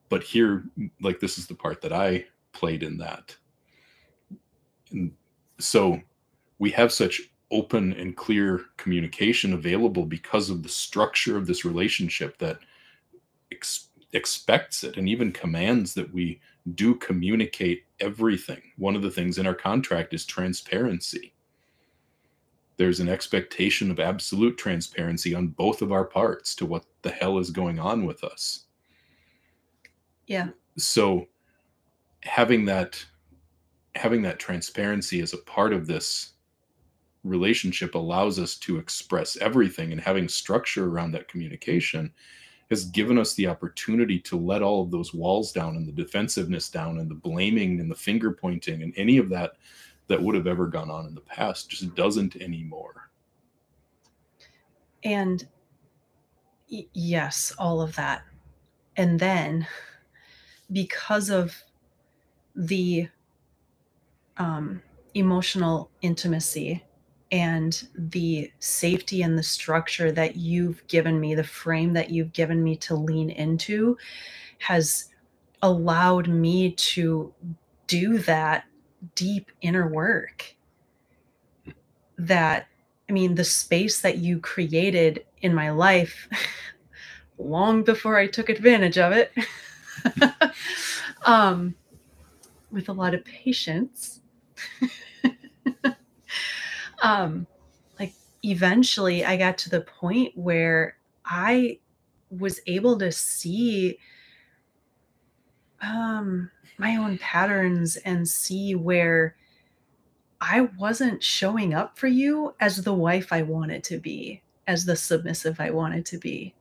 [0.10, 0.66] but here,
[1.02, 3.36] like, this is the part that I played in that.
[4.92, 5.12] And
[5.60, 6.02] so
[6.60, 7.22] we have such
[7.52, 12.60] open and clear communication available because of the structure of this relationship that
[13.52, 16.40] ex- expects it and even commands that we
[16.74, 18.62] do communicate everything.
[18.78, 21.35] One of the things in our contract is transparency.
[22.78, 27.40] There's an expectation of absolute transparency on both of our parts to what the hell
[27.40, 28.66] is going on with us.
[30.28, 30.50] Yeah.
[30.78, 31.28] So
[32.22, 33.04] having that
[33.96, 36.34] having that transparency as a part of this
[37.24, 42.12] relationship allows us to express everything and having structure around that communication
[42.70, 46.70] has given us the opportunity to let all of those walls down and the defensiveness
[46.70, 49.54] down and the blaming and the finger pointing and any of that
[50.08, 53.10] that would have ever gone on in the past just doesn't anymore.
[55.04, 55.48] And
[56.72, 58.24] y- yes all of that.
[58.98, 59.68] And then
[60.72, 61.56] because of
[62.56, 63.10] the
[64.38, 64.82] um,
[65.14, 66.84] emotional intimacy
[67.32, 72.64] and the safety and the structure that you've given me, the frame that you've given
[72.64, 73.98] me to lean into,
[74.60, 75.10] has
[75.62, 77.34] allowed me to
[77.88, 78.66] do that
[79.16, 80.56] deep inner work.
[82.18, 82.68] That,
[83.10, 86.28] I mean, the space that you created in my life
[87.38, 89.32] long before I took advantage of it,
[91.26, 91.76] um,
[92.72, 94.22] with a lot of patience.
[97.02, 97.46] um
[98.00, 101.78] like eventually i got to the point where i
[102.30, 103.98] was able to see
[105.82, 109.36] um my own patterns and see where
[110.42, 114.96] i wasn't showing up for you as the wife i wanted to be as the
[114.96, 116.54] submissive i wanted to be.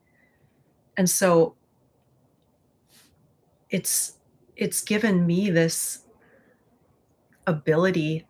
[0.96, 1.54] And so
[3.70, 4.18] it's
[4.56, 6.04] it's given me this
[7.46, 8.24] ability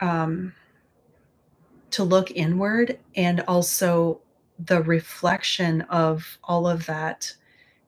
[0.00, 0.52] um,
[1.90, 4.20] to look inward and also
[4.58, 7.32] the reflection of all of that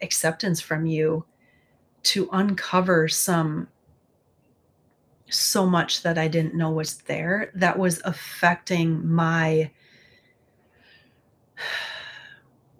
[0.00, 1.24] acceptance from you
[2.04, 3.68] to uncover some
[5.30, 9.70] so much that I didn't know was there that was affecting my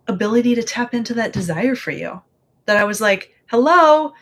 [0.07, 2.23] ability to tap into that desire for you.
[2.65, 4.15] That I was like, hello,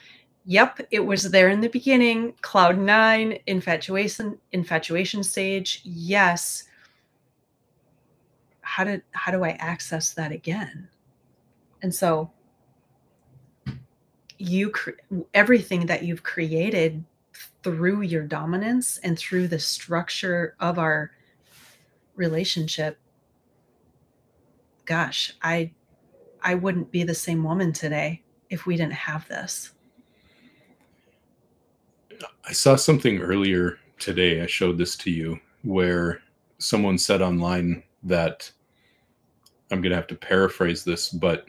[0.48, 2.34] Yep, it was there in the beginning.
[2.40, 5.80] Cloud nine, infatuation, infatuation stage.
[5.82, 6.62] Yes.
[8.60, 10.88] How did how do I access that again?
[11.82, 12.30] And so
[14.38, 14.72] you
[15.34, 17.04] everything that you've created
[17.62, 21.10] through your dominance and through the structure of our
[22.14, 22.98] relationship
[24.84, 25.70] gosh i
[26.42, 29.72] i wouldn't be the same woman today if we didn't have this
[32.48, 34.40] I saw something earlier today.
[34.40, 36.20] I showed this to you where
[36.58, 38.50] someone said online that
[39.70, 41.46] I'm going to have to paraphrase this, but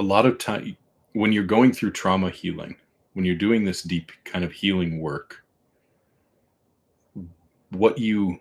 [0.00, 0.78] a lot of time
[1.12, 2.74] when you're going through trauma healing,
[3.12, 5.44] when you're doing this deep kind of healing work,
[7.68, 8.40] what you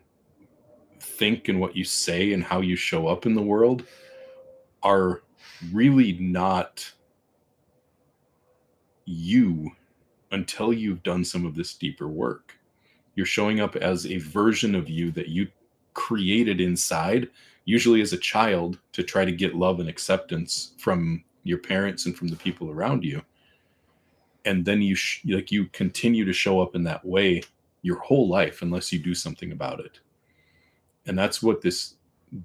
[1.02, 3.84] think and what you say and how you show up in the world
[4.84, 5.22] are
[5.74, 6.90] really not
[9.04, 9.70] you
[10.32, 12.58] until you've done some of this deeper work.
[13.16, 15.50] You're showing up as a version of you that you
[15.94, 17.28] created inside,
[17.66, 22.18] usually as a child, to try to get love and acceptance from your parents and
[22.18, 23.22] from the people around you.
[24.46, 27.44] And then you sh- like you continue to show up in that way
[27.82, 30.00] your whole life unless you do something about it.
[31.06, 31.96] And that's what this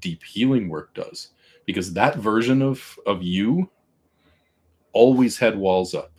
[0.00, 1.30] deep healing work does
[1.66, 3.70] because that version of of you
[4.92, 6.12] always had walls up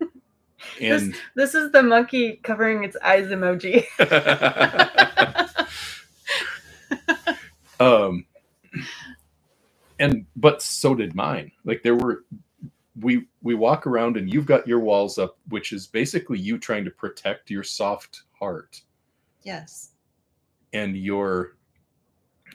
[0.80, 3.84] and this, this is the monkey covering its eyes emoji.
[7.80, 8.24] um
[9.98, 11.52] and but so did mine.
[11.64, 12.24] Like there were
[13.00, 16.84] we we walk around and you've got your walls up, which is basically you trying
[16.84, 18.82] to protect your soft heart.
[19.42, 19.90] Yes.
[20.72, 21.56] And your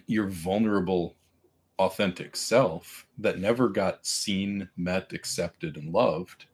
[0.07, 1.15] your vulnerable
[1.79, 6.45] authentic self that never got seen, met, accepted, and loved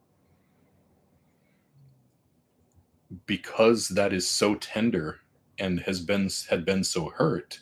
[3.25, 5.19] because that is so tender
[5.57, 7.59] and has been had been so hurt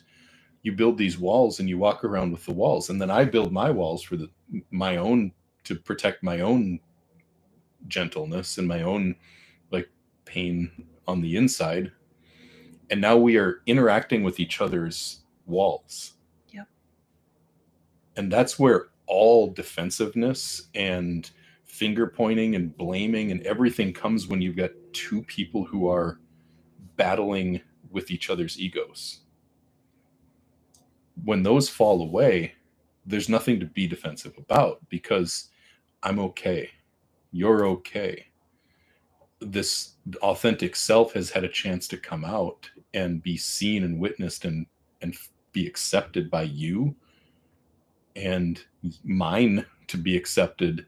[0.62, 2.90] you build these walls and you walk around with the walls.
[2.90, 4.30] And then i build my walls for the
[4.70, 5.32] my own
[5.64, 6.80] to protect my own
[7.88, 9.16] gentleness and my own
[9.70, 9.88] like
[10.24, 10.70] pain
[11.06, 11.92] on the inside.
[12.90, 16.14] And now we are interacting with each other's walls.
[16.52, 16.68] Yep.
[18.16, 21.30] and that's where all defensiveness and
[21.64, 26.20] finger pointing and blaming and everything comes when you've got two people who are
[26.96, 29.20] battling with each other's egos
[31.24, 32.52] when those fall away
[33.06, 35.48] there's nothing to be defensive about because
[36.02, 36.70] i'm okay.
[37.32, 38.26] You're okay.
[39.40, 44.44] This authentic self has had a chance to come out and be seen and witnessed
[44.44, 44.66] and
[45.02, 45.16] and
[45.52, 46.94] be accepted by you
[48.16, 48.64] and
[49.04, 50.86] mine to be accepted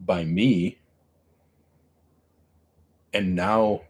[0.00, 0.78] by me.
[3.14, 3.82] And now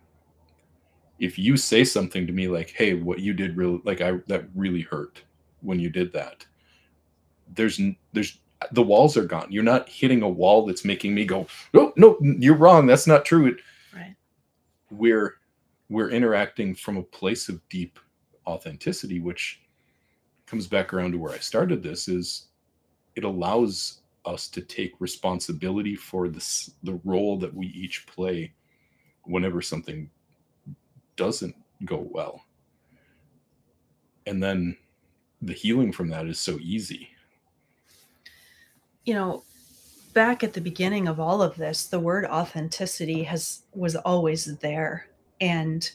[1.19, 4.45] if you say something to me like hey what you did really like i that
[4.55, 5.23] really hurt
[5.63, 6.45] when you did that
[7.55, 7.81] there's
[8.13, 8.39] there's
[8.73, 9.47] the walls are gone.
[9.51, 12.87] You're not hitting a wall that's making me go oh, no no you're wrong.
[12.87, 13.47] That's not true.
[13.47, 13.57] It-
[13.95, 14.15] Right.
[14.91, 15.37] we're
[15.89, 17.99] we're interacting from a place of deep
[18.47, 19.63] authenticity which
[20.47, 22.47] comes back around to where i started this is
[23.17, 28.53] it allows us to take responsibility for this the role that we each play
[29.25, 30.09] whenever something
[31.17, 31.55] doesn't
[31.85, 32.45] go well.
[34.27, 34.77] And then
[35.43, 37.09] the healing from that is so easy.
[39.05, 39.43] You know
[40.13, 45.07] back at the beginning of all of this the word authenticity has was always there.
[45.41, 45.91] And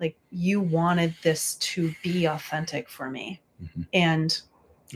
[0.00, 3.40] like you wanted this to be authentic for me.
[3.62, 3.86] Mhm.
[3.92, 4.40] and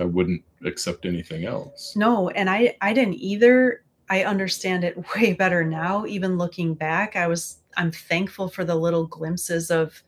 [0.00, 1.94] i wouldn't accept anything else.
[1.96, 3.84] No and i i didn't either.
[4.10, 6.06] I understand it way better now.
[6.06, 10.02] Even looking back i was i'm thankful for the little glimpses of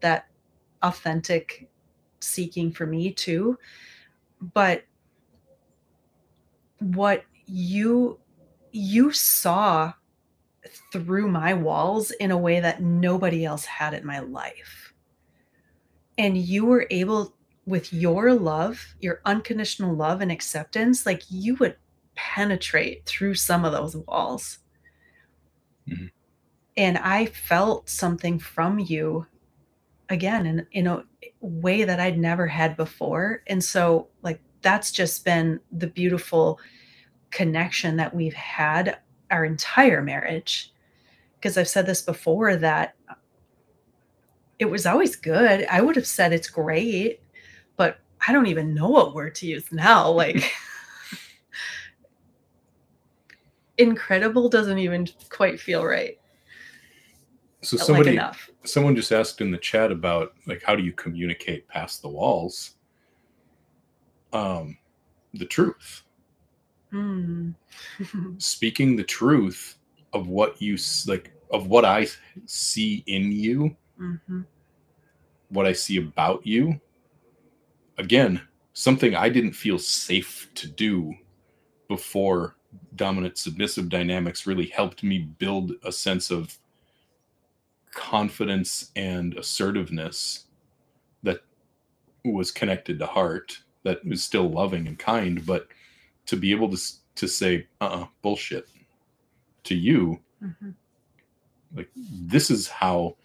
[0.00, 0.28] that
[0.82, 1.68] authentic
[2.20, 3.58] seeking for me too.
[4.54, 4.84] But
[6.78, 8.18] what you
[8.72, 9.92] you saw
[10.92, 14.92] through my walls in a way that nobody else had in my life.
[16.18, 17.34] And you were able
[17.66, 21.76] with your love your unconditional love and acceptance like you would
[22.14, 24.58] penetrate through some of those walls.
[25.88, 26.10] Mhm.
[26.76, 29.26] and i felt something from you
[30.10, 31.04] again in, in a
[31.40, 33.42] way that i'd never had before.
[33.46, 36.58] And so like that's just been the beautiful
[37.30, 38.98] connection that we've had
[39.30, 40.72] our entire marriage.
[41.34, 42.94] Because i've said this before that
[44.58, 45.66] it was always good.
[45.70, 47.20] I would have said it's great
[47.76, 50.52] but i don't even know what word to use now like
[53.78, 56.18] incredible doesn't even quite feel right
[57.66, 60.92] so like somebody enough someone just asked in the chat about like how do you
[60.92, 62.76] communicate past the walls
[64.32, 64.76] um
[65.34, 66.02] the truth
[66.90, 67.50] Hmm.
[68.38, 69.78] speaking the truth
[70.12, 72.06] of what you like of what i
[72.46, 74.46] see in you Mhm.
[75.48, 76.80] what i see about you
[77.98, 78.40] again
[78.72, 81.12] something i didn't feel safe to do
[81.88, 82.54] before
[82.94, 86.56] dominant submissive dynamics really helped me build a sense of
[87.96, 90.44] confidence and assertiveness
[91.22, 91.40] that
[92.24, 95.66] was connected to heart that was still loving and kind but
[96.26, 96.78] to be able to
[97.14, 98.68] to say uh-uh bullshit
[99.64, 100.74] to you Mhm.
[101.74, 103.16] like this is how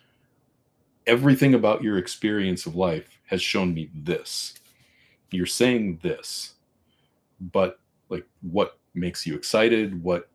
[1.06, 4.54] everything about your experience of life has shown me this
[5.32, 6.54] you're saying this
[7.52, 10.30] but like what makes you excited what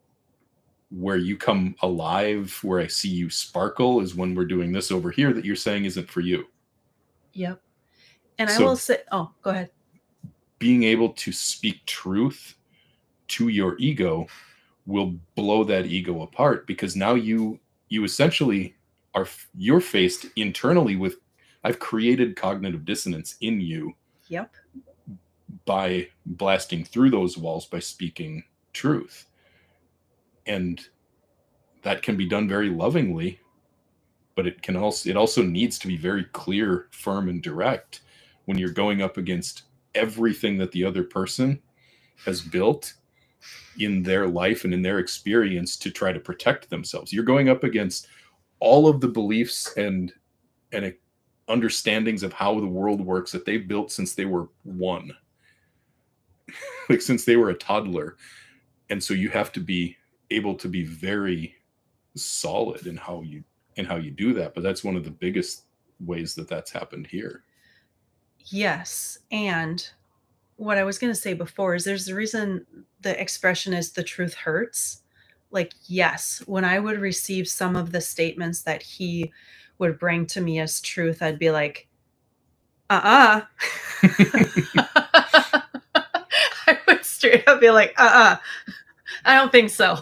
[0.91, 5.11] where you come alive where i see you sparkle is when we're doing this over
[5.11, 6.47] here that you're saying isn't for you
[7.33, 7.61] Yep.
[8.39, 9.71] And I will say, oh, go ahead.
[10.59, 12.55] being able to speak truth
[13.29, 14.27] to your ego
[14.87, 17.59] will blow that ego apart because now you
[17.91, 18.75] you essentially
[19.15, 19.27] are
[19.57, 21.17] you're faced internally with
[21.65, 23.93] i've created cognitive dissonance in you
[24.29, 24.55] Yep.
[25.67, 29.27] by blasting through those walls by speaking truth
[30.47, 30.89] and
[31.83, 33.41] that can be done very lovingly
[34.37, 38.03] but it can also it also needs to be very clear firm and direct
[38.45, 39.63] when you're going up against
[39.97, 41.61] everything that the other person
[42.25, 42.95] has built
[43.79, 47.13] in their life and in their experience to try to protect themselves.
[47.13, 48.09] You're going up against
[48.61, 50.13] all of the beliefs and
[50.73, 50.95] and
[51.49, 55.13] understandings of how the world works that they've built since they were one.
[56.89, 58.17] Like since they were a toddler.
[58.91, 59.97] And so you have to be
[60.31, 61.55] able to be very
[62.15, 63.43] solid in how you
[63.77, 65.65] in how you do that but that's one of the biggest
[66.01, 67.45] ways that that's happened here
[68.49, 69.19] Yes.
[69.31, 69.87] And
[70.57, 72.65] what I was going to say before is there's the reason
[73.01, 75.03] the expression is the truth hurts.
[75.51, 79.33] Like, yes, when I would receive some of the statements that he
[79.79, 81.89] would bring to me as truth, I'd be like,
[82.89, 83.41] uh uh
[86.67, 88.37] I would straight up be like, uh uh
[89.27, 89.99] I don't think so.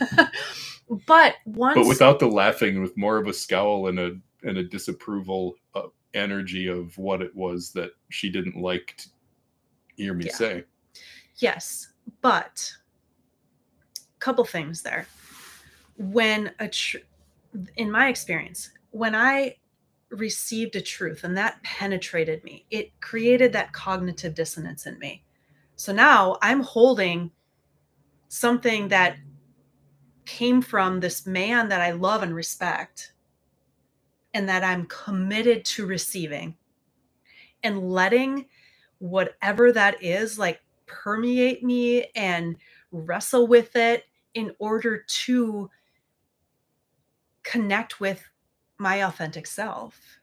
[1.06, 1.76] but once.
[1.76, 5.88] But without the laughing, with more of a scowl and a and a disapproval uh,
[6.14, 9.08] energy of what it was that she didn't like to
[9.96, 10.32] hear me Yeah.
[10.34, 10.64] say.
[11.38, 11.88] Yes,
[12.20, 12.72] but
[13.96, 15.06] a couple things there.
[15.96, 16.98] When a tr-
[17.76, 19.56] in my experience, when I
[20.10, 25.24] received a truth and that penetrated me, it created that cognitive dissonance in me.
[25.76, 27.30] So now I'm holding
[28.28, 29.16] something that
[30.24, 33.12] came from this man that I love and respect
[34.34, 36.54] and that I'm committed to receiving
[37.62, 38.46] and letting
[38.98, 42.56] whatever that is like permeate me and
[42.92, 44.04] wrestle with it
[44.34, 45.70] in order to
[47.42, 48.22] connect with
[48.78, 50.18] my authentic self.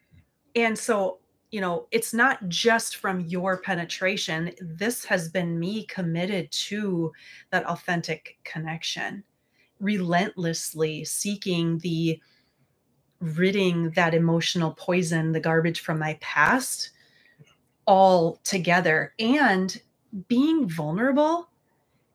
[0.56, 1.20] And so,
[1.56, 4.51] you know, it's not just from your penetration.
[4.60, 7.14] This has been me committed to
[7.49, 9.24] that authentic connection,
[9.80, 12.20] relentlessly seeking the
[13.22, 16.89] ridding that emotional poison, the garbage from my past
[17.86, 19.82] all together and
[20.28, 21.47] being vulnerable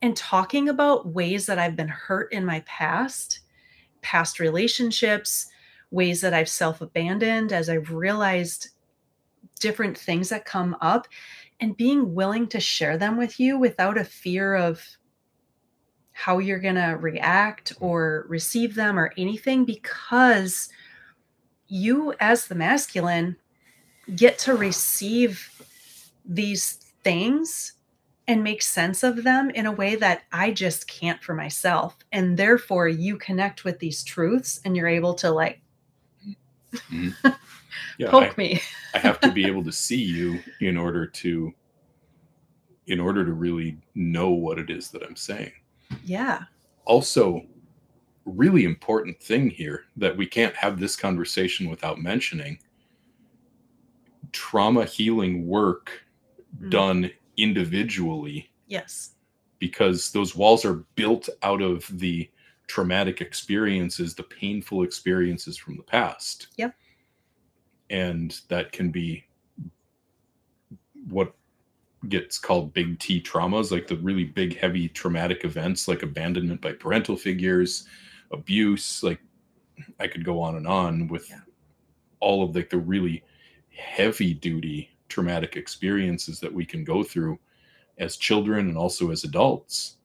[0.03, 3.41] and talking about ways that I've been hurt in my past,
[4.03, 5.47] past relationships,
[5.91, 8.69] ways that I've self abandoned as I've realized
[9.61, 11.07] different things that come up,
[11.61, 14.85] and being willing to share them with you without a fear of
[16.13, 20.69] how you're going to react or receive them or anything, because
[21.69, 23.37] you, as the masculine,
[24.17, 25.63] get to receive
[26.25, 26.73] these
[27.05, 27.75] things
[28.31, 31.97] and make sense of them in a way that I just can't for myself.
[32.13, 35.61] And therefore, you connect with these truths and you're able to like
[36.73, 37.29] mm-hmm.
[37.99, 38.61] Yeah, poke I, me.
[38.95, 41.53] I have to be able to see you in order to
[42.87, 45.53] in order to really know what it is that I'm saying.
[46.05, 46.45] Yeah.
[46.87, 47.47] Also,
[48.25, 52.59] really important thing here that we can't have this conversation without mentioning
[54.33, 56.05] trauma healing work
[56.61, 56.71] Mm.
[56.71, 59.13] done individually Yes.
[59.61, 62.29] because those walls are built out of the
[62.67, 66.49] traumatic experiences, the painful experiences from the past.
[66.57, 66.75] Yep.
[67.91, 69.25] And that can be
[71.09, 71.35] what
[72.09, 76.73] gets called big T traumas, like the really big, heavy traumatic events like abandonment by
[76.73, 77.87] parental figures,
[78.31, 79.03] abuse.
[79.03, 79.21] Like
[79.99, 81.41] I could go on and on with Yeah.
[82.21, 83.25] all of like the really
[83.71, 87.39] heavy duty traumatic experiences that we can go through
[87.99, 89.97] as children and also as adults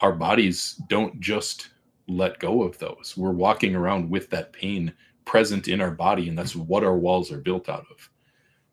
[0.00, 1.70] our bodies don't just
[2.08, 4.92] let go of those we're walking around with that pain
[5.26, 8.08] present in our body and that's what our walls are built out of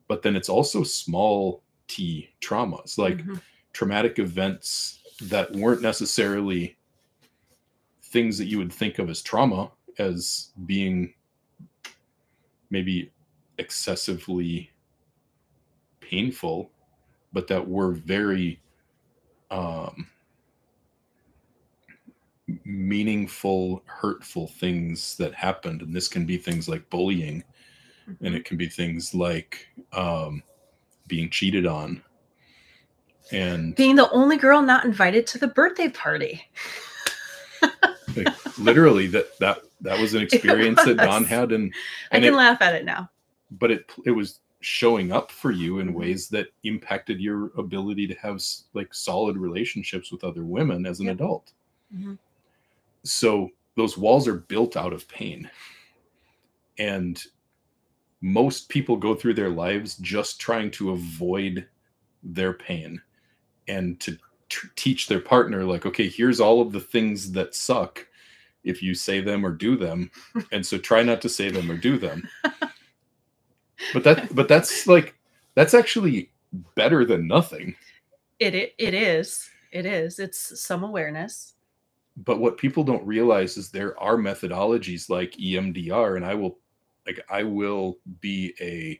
[0.08, 3.41] but then it's also small t traumas like Mhm.
[3.74, 6.78] traumatic events that weren't necessarily
[8.04, 11.14] things that you would think of as trauma as being
[12.70, 13.12] maybe
[13.58, 14.72] excessively
[15.99, 16.72] painful
[17.34, 18.62] but that were very
[19.49, 20.08] um
[22.66, 27.44] meaningful hurtful things that happened and this can be things like bullying
[28.08, 28.36] and Mhm.
[28.36, 30.44] it can be things like um
[31.08, 32.02] being cheated on
[33.32, 36.41] and being the only girl not invited to the birthday party.
[38.18, 41.74] like, literally that that that was an experience that Dawn had and
[42.12, 43.10] I And can it- laugh at it now.
[43.52, 45.94] but it it was showing up for you in Mhm.
[45.94, 48.41] ways that impacted your ability to have
[48.74, 51.16] like solid relationships with other women as an Yep.
[51.16, 51.52] adult
[51.96, 52.18] Mhm.
[53.04, 55.49] So those walls are built out of pain
[56.78, 57.24] and
[58.22, 61.68] most people go through their lives just trying to avoid
[62.24, 63.01] their pain
[63.68, 64.18] and to
[64.76, 68.06] teach their partner like okay here's all of the things that suck
[68.64, 70.10] if you say them or do them
[70.51, 72.28] and so try not to say them or do them
[73.93, 75.16] but that but that's like
[75.56, 76.32] that's actually
[76.76, 77.76] better than nothing
[78.39, 79.49] It, it it is.
[79.72, 80.20] It is.
[80.20, 81.53] It's some awareness.
[82.18, 86.59] But what people don't realize is there are methodologies like EMDR and I will
[87.07, 88.99] like I will be a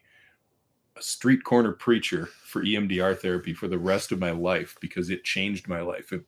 [0.96, 5.24] a street corner preacher for EMDR therapy for the rest of my life because it
[5.24, 6.14] changed my life.
[6.14, 6.22] If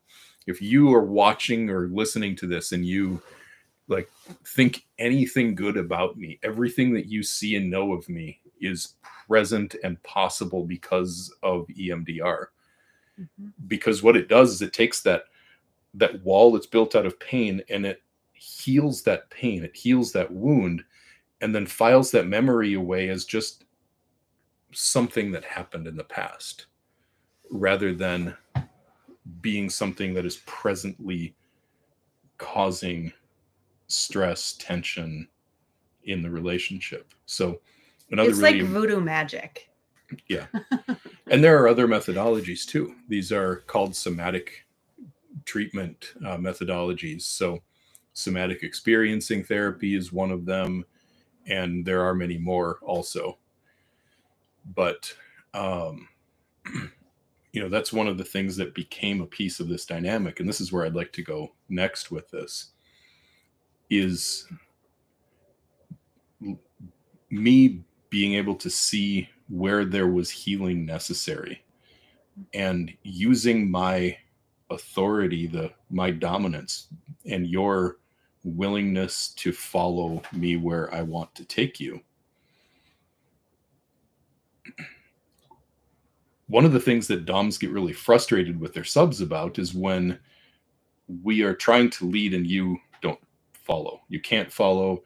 [0.48, 3.22] if you are watching or listening to this and you
[3.88, 4.10] like
[4.56, 8.96] think anything good about me, everything that you see and know of me is
[9.28, 12.48] present and possible because of EMDR.
[13.20, 13.48] Mm-hmm.
[13.68, 15.26] Because what it does is it takes that
[15.96, 18.02] that wall that's built out of pain and it
[18.34, 20.84] heals that pain, it heals that wound,
[21.42, 23.66] and then files that memory away as just
[24.72, 26.66] something that happened in the past
[27.50, 28.36] rather than
[29.42, 31.36] being something that is presently
[32.38, 33.12] causing
[33.88, 35.28] stress, tension
[36.04, 37.14] in the relationship.
[37.26, 37.62] So
[38.12, 39.70] another it's really, like voodoo magic.
[40.28, 40.46] Yeah.
[41.28, 42.96] and there are other methodologies too.
[43.08, 44.65] These are called somatic
[45.44, 47.24] treatment uh, methodologies.
[47.24, 47.62] So
[48.16, 50.86] somatic experiencing therapy is one of them
[51.48, 53.38] and there are many more also
[54.74, 55.14] but
[55.54, 56.08] um
[57.52, 60.48] you know that's one of the things that became a piece of this dynamic and
[60.48, 62.72] this is where i'd like to go next with this
[63.90, 64.48] is
[67.30, 71.64] me being able to see where there was healing necessary
[72.54, 74.18] and using my
[74.70, 76.88] authority the my dominance
[77.30, 77.98] and your
[78.44, 82.00] willingness to follow me where i want to take you
[86.48, 90.20] one of the things that DOMs get really frustrated with their subs about is when
[91.24, 93.20] we are trying to lead and you don't
[93.54, 94.02] follow.
[94.10, 95.04] You can't follow,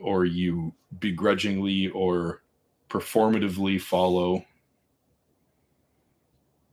[0.00, 2.42] or you begrudgingly or
[2.88, 4.44] performatively follow.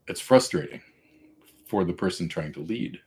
[0.08, 0.82] It's frustrating
[1.70, 3.00] for the person trying to lead.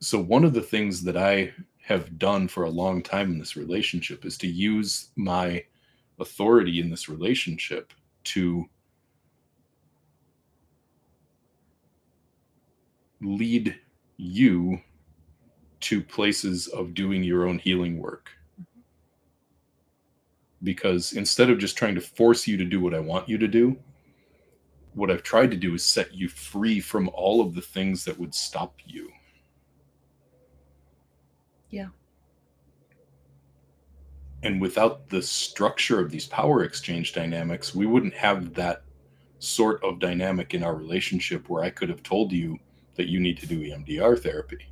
[0.00, 1.52] So, one of the things that I
[1.82, 5.62] have done for a long time in this relationship is to use my
[6.18, 7.92] authority in this relationship
[8.24, 8.64] to
[13.20, 13.78] lead
[14.16, 14.80] you
[15.80, 18.30] to places of doing your own healing work.
[18.60, 18.80] Mm-hmm.
[20.62, 23.48] Because instead of just trying to force you to do what I want you to
[23.48, 23.78] do,
[24.94, 28.18] what I've tried to do is set you free from all of the things that
[28.18, 29.10] would stop you.
[31.70, 31.88] Yeah.
[34.42, 38.82] And without the structure of these power exchange dynamics, we wouldn't have that
[39.38, 42.58] sort of dynamic in our relationship where I could have told you,
[42.96, 44.66] that you need to do EMDR therapy.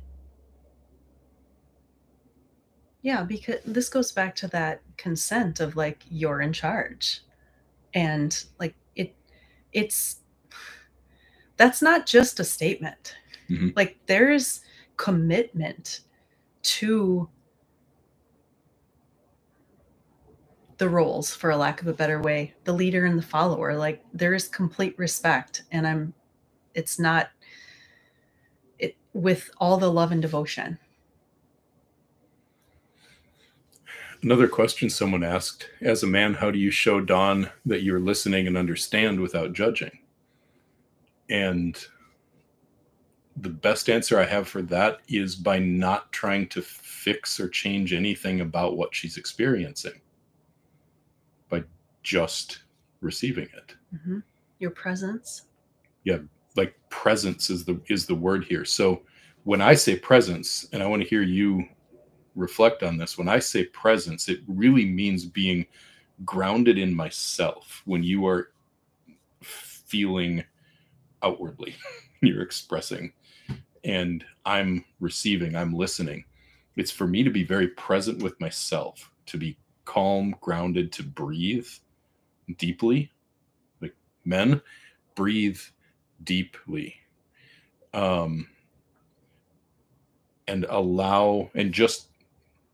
[3.01, 7.21] Yeah, because this goes back to that consent of like you're in charge.
[7.95, 8.75] And like
[9.73, 10.17] it's
[11.57, 13.15] that's not just a statement.
[13.49, 13.69] Mm-hmm.
[13.75, 14.61] Like there's
[14.97, 16.01] commitment
[16.61, 17.29] to
[20.77, 24.01] the roles for a lack of a better way the leader and the follower like
[24.13, 26.13] there is complete respect and i'm
[26.73, 27.29] it's not
[28.79, 30.79] it with all the love and devotion.
[34.21, 38.47] Another question someone asked As a man, how do you show Dawn that you're listening
[38.47, 39.99] and understand without judging?
[41.29, 41.77] And
[43.37, 47.93] the best answer I have for that is by not trying to fix or change
[47.93, 50.01] anything about what she's experiencing,
[51.47, 51.63] by
[52.03, 52.63] just
[52.99, 53.75] receiving it.
[53.95, 54.19] Mm-hmm.
[54.59, 55.43] Your presence.
[56.03, 56.17] Yeah,
[56.57, 58.65] like presence is the is the word here.
[58.65, 59.03] So
[59.43, 61.63] when I say presence, and I want to hear you
[62.39, 65.65] reflect on this, when I say presence, it really means being
[66.25, 67.81] grounded in myself.
[67.85, 68.51] When you are
[69.41, 70.43] feeling
[71.21, 71.75] outwardly,
[72.21, 73.13] you're expressing,
[73.83, 76.25] and I'm receiving, I'm listening.
[76.75, 81.67] It's for me to be very present with myself, to be calm, grounded, to breathe
[82.57, 83.11] deeply.
[83.81, 84.61] Like men,
[85.15, 85.59] breathe
[86.23, 86.95] deeply
[87.93, 88.47] um,
[90.47, 92.08] and allow and just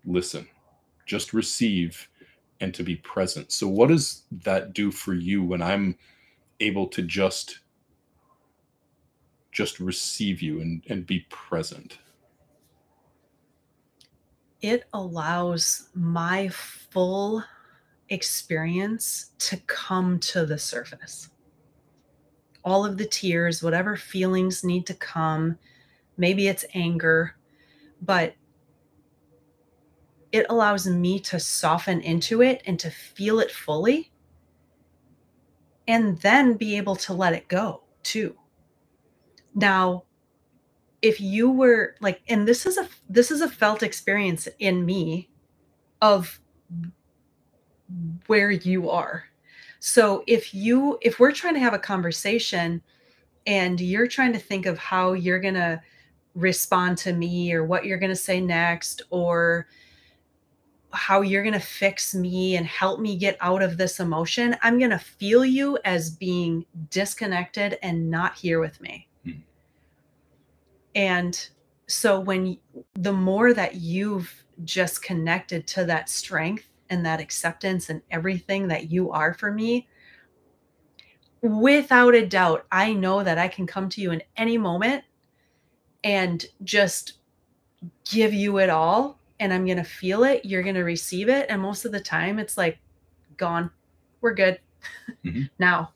[0.05, 0.47] listen,
[1.05, 2.09] just receive
[2.59, 3.51] and to be present.
[3.51, 5.97] So, what does that do for you when I'm
[6.59, 7.59] able to just
[9.51, 11.99] just receive you and, and be present?
[14.61, 17.43] It allows my full
[18.09, 21.29] experience to come to the surface
[22.65, 25.57] all of the tears, whatever feelings need to come.
[26.17, 27.35] Maybe it's anger,
[28.01, 28.33] but
[30.35, 34.11] it allows me to soften into it and to feel it fully
[35.87, 38.35] and then be able to let it go too.
[39.53, 40.03] Now,
[41.01, 45.29] if you were like and this is a this is a felt experience in me
[46.01, 46.41] of
[48.27, 49.25] where you are
[49.79, 52.81] so if you if we're trying to have a conversation
[53.45, 55.79] and you're trying to think of how you're going to
[56.33, 59.67] respond to me or what you're going to say next or
[60.95, 64.55] how you're going to fix me and help me get out of this emotion.
[64.61, 69.07] I'm going to feel you as being disconnected and not here with me.
[69.25, 69.41] Mm.
[70.95, 71.49] And
[71.87, 72.57] so when
[72.95, 78.89] the more that you've just connected to that strength and that acceptance and everything that
[78.89, 79.87] you are for me,
[81.41, 85.03] without a doubt, I know that I can come to you in any moment
[86.03, 87.13] and just
[88.09, 90.45] give you it all and I'm going to feel it.
[90.45, 91.47] You're going to receive it.
[91.49, 92.79] And most of the time, it's like,
[93.37, 93.69] gone.
[94.21, 94.59] We're good
[95.23, 95.43] mm-hmm.
[95.59, 95.91] now.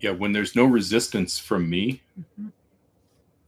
[0.00, 0.12] Yeah.
[0.12, 2.48] When there's no resistance from me, mm-hmm.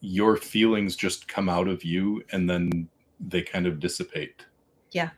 [0.00, 2.88] your feelings just come out of you and then
[3.20, 4.44] they kind of dissipate.
[4.90, 5.10] Yeah.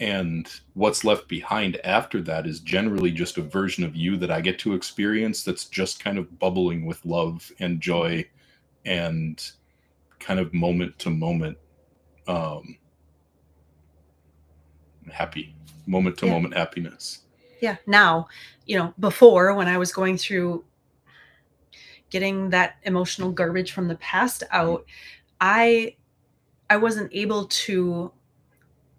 [0.00, 4.40] And what's left behind after that is generally just a version of you that I
[4.40, 8.26] get to experience that's just kind of bubbling with love and joy
[8.84, 9.40] and
[10.18, 11.56] kind of moment to moment
[12.26, 12.76] um,
[15.10, 15.54] happy,
[15.86, 17.22] moment to moment happiness.
[17.60, 17.76] Yeah.
[17.86, 18.28] Now,
[18.66, 20.64] you know, before when I was going through
[22.10, 24.84] getting that emotional garbage from the past out,
[25.40, 25.96] I
[26.68, 28.12] I wasn't able to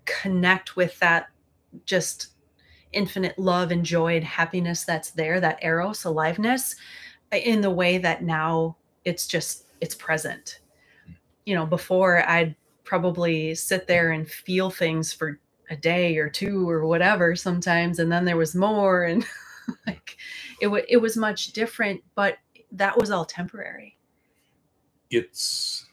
[0.06, 1.28] connect with that
[1.86, 2.28] just
[2.92, 6.76] infinite love and joy and happiness that's there, that eros aliveness
[7.32, 10.60] in the way that now it's just it's present.
[11.46, 16.70] You know, before I'd probably sit there and feel things for a day or two
[16.70, 19.26] or whatever sometimes and then there was more and
[19.88, 20.18] like
[20.62, 22.38] it, w- it was much different but
[22.72, 23.98] that was all temporary.
[25.10, 25.86] It's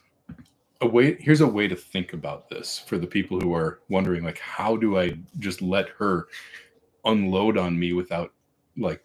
[0.81, 4.23] a way here's a way to think about this for the people who are wondering
[4.23, 6.27] like how do i just let her
[7.05, 8.33] unload on me without
[8.77, 9.03] like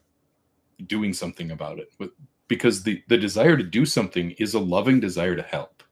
[0.87, 1.91] doing something about it?
[2.49, 5.83] Because the the desire to do something is a loving desire to help.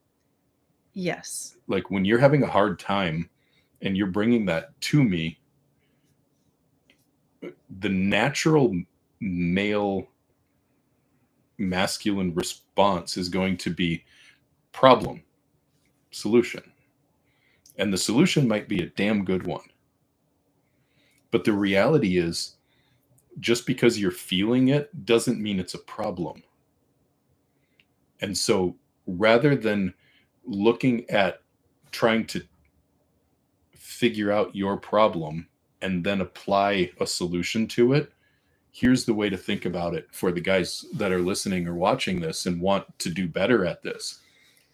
[0.92, 1.53] Yes.
[1.66, 3.30] Like when you're having a hard time
[3.82, 5.38] and you're bringing that to me,
[7.80, 8.74] the natural
[9.20, 10.08] male
[11.58, 14.04] masculine response is going to be
[14.72, 15.22] problem,
[16.10, 16.62] solution.
[17.78, 19.64] And the solution might be a damn good one.
[21.30, 22.56] But the reality is,
[23.40, 26.42] just because you're feeling it doesn't mean it's a problem.
[28.20, 29.92] And so rather than
[30.44, 31.42] looking at
[31.94, 32.42] trying to
[33.72, 35.46] figure out your problem
[35.80, 38.12] and then apply a solution to it
[38.72, 42.20] here's the way to think about it for the guys that are listening or watching
[42.20, 44.18] this and want to do better at this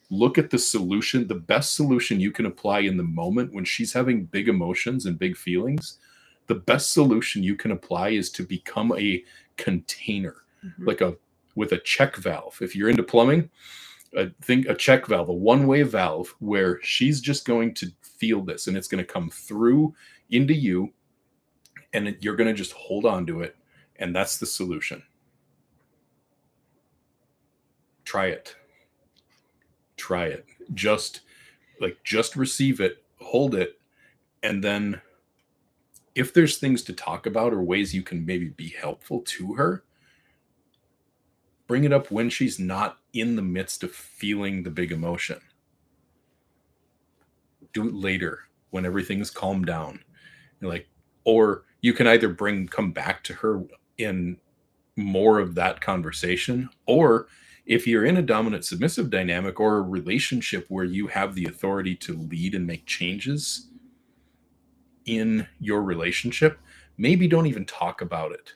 [0.08, 3.92] look at the solution the best solution you can apply in the moment when she's
[3.92, 5.98] having big emotions and big feelings
[6.46, 9.22] the best solution you can apply is to become a
[9.58, 10.86] container mm-hmm.
[10.86, 11.14] like a
[11.54, 13.50] with a check valve if you're into plumbing
[14.14, 18.66] a think a check valve, a one-way valve where she's just going to feel this
[18.66, 19.94] and it's going to come through
[20.30, 20.92] into you
[21.92, 23.56] and you're going to just hold on to it
[23.96, 25.02] and that's the solution.
[28.04, 28.56] Try it.
[29.96, 30.46] Try it.
[30.74, 31.20] Just
[31.80, 33.80] like just receive it, hold it
[34.42, 35.00] and then
[36.14, 39.84] if there's things to talk about or ways you can maybe be helpful to her,
[41.70, 45.40] bring it up when she's not in the midst of feeling the big emotion.
[47.72, 48.40] Do it later
[48.70, 50.00] when everything's calmed down.
[50.60, 50.88] like,
[51.22, 53.62] or you can either bring come back to her
[53.98, 54.36] in
[54.96, 57.28] more of that conversation, or
[57.66, 61.94] if you're in a dominant submissive dynamic or a relationship where you have the authority
[61.94, 63.68] to lead and make changes
[65.06, 66.58] in your relationship,
[66.98, 68.54] maybe don't even talk about it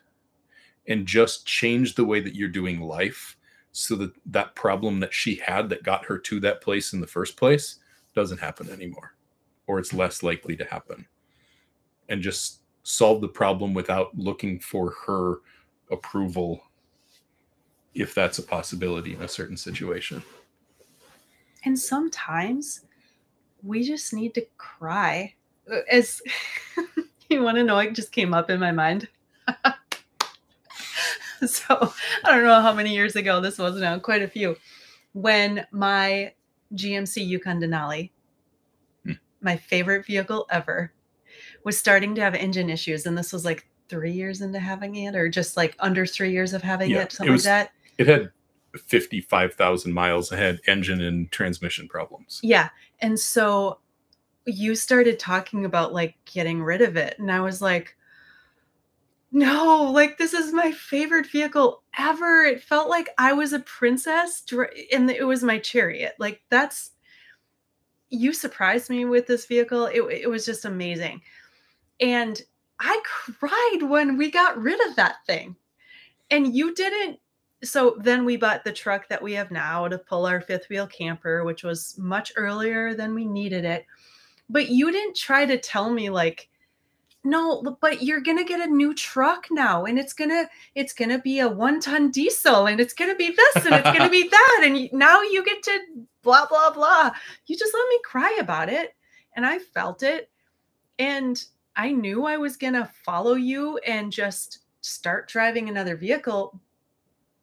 [0.88, 3.36] and just change the way that you're doing life
[3.72, 7.06] so that that problem that she had that got her to that place in the
[7.06, 7.76] first place
[8.14, 9.14] doesn't happen anymore
[9.66, 11.06] or it's less likely to happen.
[12.08, 15.36] And just solve the problem without looking for her
[15.90, 16.62] approval
[17.94, 20.22] if that's a possibility in a certain situation.
[21.64, 22.82] And sometimes
[23.62, 25.34] we just need to cry.
[25.70, 26.20] Uh, as
[27.30, 29.08] you want to know it just came up in my mind
[31.46, 31.92] so
[32.24, 34.56] I don't know how many years ago this was now, quite a few,
[35.12, 36.32] when my
[36.74, 38.10] GMC Yukon Denali,
[39.04, 39.12] hmm.
[39.40, 40.92] my favorite vehicle ever,
[41.64, 43.06] was starting to have engine issues.
[43.06, 46.52] And this was like three years into having it, or just like under three years
[46.52, 47.72] of having yeah, it, something it was, like that.
[47.98, 48.30] It had
[48.78, 52.40] 55,000 miles ahead engine and transmission problems.
[52.42, 52.70] Yeah.
[53.00, 53.78] And so
[54.46, 57.18] you started talking about like getting rid of it.
[57.18, 57.96] And I was like,
[59.34, 62.44] no, like this is my favorite vehicle ever.
[62.44, 64.44] It felt like I was a princess
[64.92, 66.14] and it was my chariot.
[66.20, 66.92] Like that's
[68.10, 69.86] you surprised me with this vehicle.
[69.86, 71.20] It, it was just amazing.
[72.00, 72.40] And
[72.78, 75.56] I cried when we got rid of that thing.
[76.30, 77.18] And you didn't.
[77.64, 80.86] So then we bought the truck that we have now to pull our fifth wheel
[80.86, 83.84] camper, which was much earlier than we needed it.
[84.48, 86.50] But you didn't try to tell me, like,
[87.24, 91.40] no but you're gonna get a new truck now and it's gonna it's gonna be
[91.40, 94.88] a one ton diesel and it's gonna be this and it's gonna be that and
[94.92, 95.78] now you get to
[96.22, 97.10] blah blah blah
[97.46, 98.94] you just let me cry about it
[99.36, 100.30] and i felt it
[100.98, 101.46] and
[101.76, 106.60] i knew i was gonna follow you and just start driving another vehicle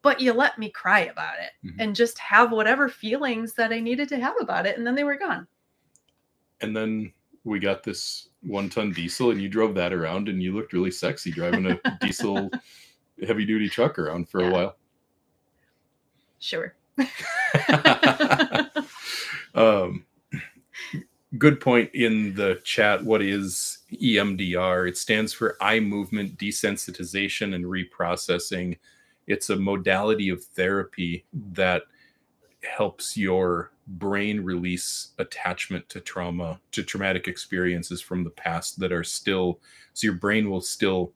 [0.02, 1.80] but you let me cry about it mm-hmm.
[1.80, 5.04] and just have whatever feelings that i needed to have about it and then they
[5.04, 5.46] were gone
[6.60, 7.12] and then
[7.44, 10.90] we got this one ton diesel and you drove that around and you looked really
[10.90, 12.50] sexy driving a diesel
[13.26, 14.48] heavy duty truck around for yeah.
[14.48, 14.76] a while.
[16.38, 16.74] Sure.
[19.54, 20.04] um,
[21.38, 23.04] good point in the chat.
[23.04, 24.88] What is EMDR?
[24.88, 28.78] It stands for eye movement desensitization and reprocessing.
[29.26, 31.82] It's a modality of therapy that
[32.62, 39.04] helps your brain release attachment to trauma to traumatic experiences from the past that are
[39.04, 39.60] still
[39.92, 41.12] so your brain will still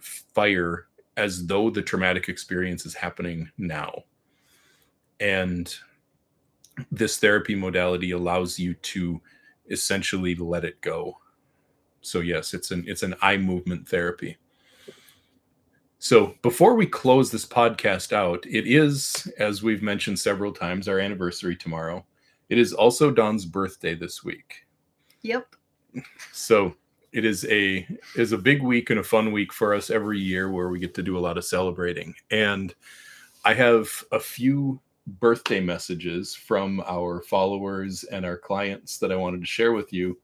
[0.00, 4.02] fire as though the traumatic experience is happening now.
[5.20, 5.74] And
[6.90, 9.20] this therapy modality allows you to
[9.70, 11.18] essentially let it go.
[12.00, 14.36] So yes it's an it's an eye movement therapy
[16.04, 20.98] so before we close this podcast out, it is, as we've mentioned several times, our
[20.98, 22.04] anniversary tomorrow.
[22.50, 24.66] It is also Dawn's birthday this week.
[25.22, 25.56] Yep.
[26.30, 26.74] So
[27.12, 30.50] it is a is a big week and a fun week for us every year
[30.50, 32.14] where we get to do a lot of celebrating.
[32.30, 32.74] And
[33.46, 39.40] I have a few birthday messages from our followers and our clients that I wanted
[39.40, 40.18] to share with you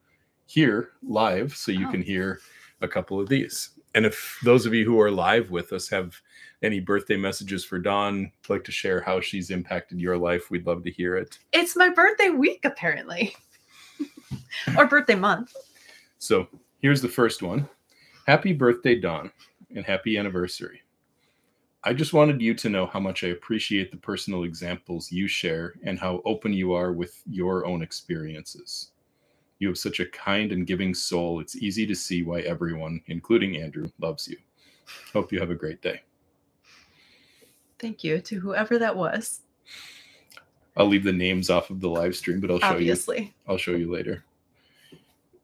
[0.45, 1.91] here live so you oh.
[1.91, 2.41] can hear
[2.83, 3.80] a couple of these.
[3.95, 6.21] And if those of you who are live with us have
[6.63, 10.85] any birthday messages for Dawn, like to share how she's impacted your life, we'd love
[10.85, 11.39] to hear it.
[11.53, 13.35] It's my birthday week, apparently,
[14.77, 15.55] or birthday month.
[16.19, 16.47] So
[16.81, 17.69] here's the first one
[18.27, 19.33] Happy birthday, Dawn,
[19.75, 20.83] and happy anniversary.
[21.83, 25.75] I just wanted you to know how much I appreciate the personal examples you share
[25.83, 28.93] and how open you are with your own experiences.
[29.61, 31.39] You have such a kind and giving soul.
[31.39, 34.39] It's easy to see why everyone, including Andrew, loves you.
[35.13, 36.01] Hope you have a great day.
[37.79, 39.43] Thank you to whoever that was.
[40.77, 43.21] I'll leave the names off of the live stream, but I'll show Obviously.
[43.21, 43.29] you.
[43.47, 44.25] I'll show you later.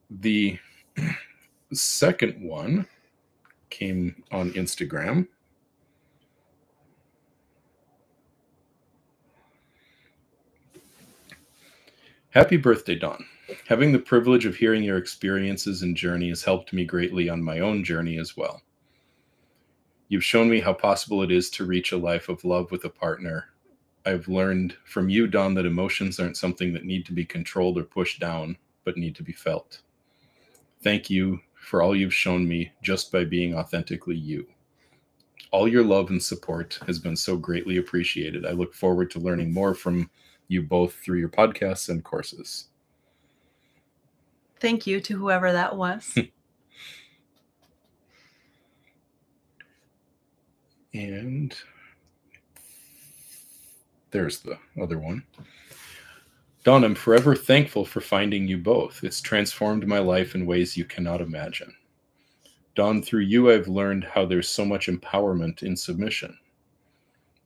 [0.09, 0.59] The
[1.75, 2.87] second one
[3.69, 5.29] came on Instagram.
[12.31, 13.25] Happy birthday, Dawn.
[13.69, 17.61] Having the privilege of hearing your experiences and journey has helped me greatly on my
[17.61, 18.63] own journey as well.
[20.09, 22.91] You've shown me how possible it is to reach a life of love with a
[22.91, 23.47] partner.
[24.05, 27.85] I've learned from you, Dawn, that emotions aren't something that need to be controlled or
[27.85, 29.83] pushed down, but need to be felt.
[30.83, 34.47] Thank you for all you've shown me just by being authentically you.
[35.51, 38.47] All your love and support has been so greatly appreciated.
[38.47, 40.11] I look forward to learning more from
[40.49, 42.69] you both through your podcasts and courses.
[44.61, 46.17] Thank you to whoever that was.
[50.95, 51.55] and
[54.11, 55.25] there's the other one.
[56.65, 59.05] Dawn, I'm forever thankful for finding you both.
[59.05, 61.73] It's transformed my life in ways you cannot imagine.
[62.75, 66.37] Dawn, through you, I've learned how there's so much empowerment in submission.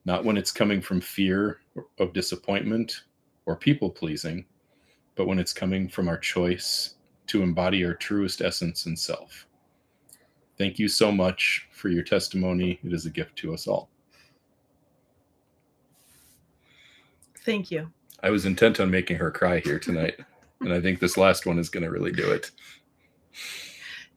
[0.04, 1.60] Not when it's coming from fear
[1.98, 3.02] of disappointment
[3.46, 4.46] or people pleasing,
[5.16, 6.94] but when it's coming from our choice
[7.30, 9.46] to embody our truest essence and self.
[10.58, 12.78] Thank you so much for your testimony.
[12.84, 13.88] It is a gift to us all.
[17.44, 17.90] Thank you.
[18.22, 20.16] I was intent on making her cry here tonight,
[20.60, 22.50] and I think this last one is going to really do it.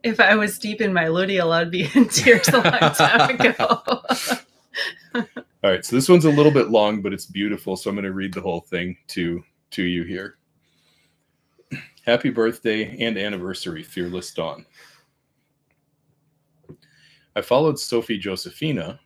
[0.03, 3.81] If I was deep in my luteal, I'd be in tears a long time ago.
[5.15, 7.77] All right, so this one's a little bit long, but it's beautiful.
[7.77, 10.37] So I'm going to read the whole thing to to you here.
[12.05, 14.65] Happy birthday and anniversary, Fearless Dawn.
[17.33, 18.99] I followed Sophie Josephina,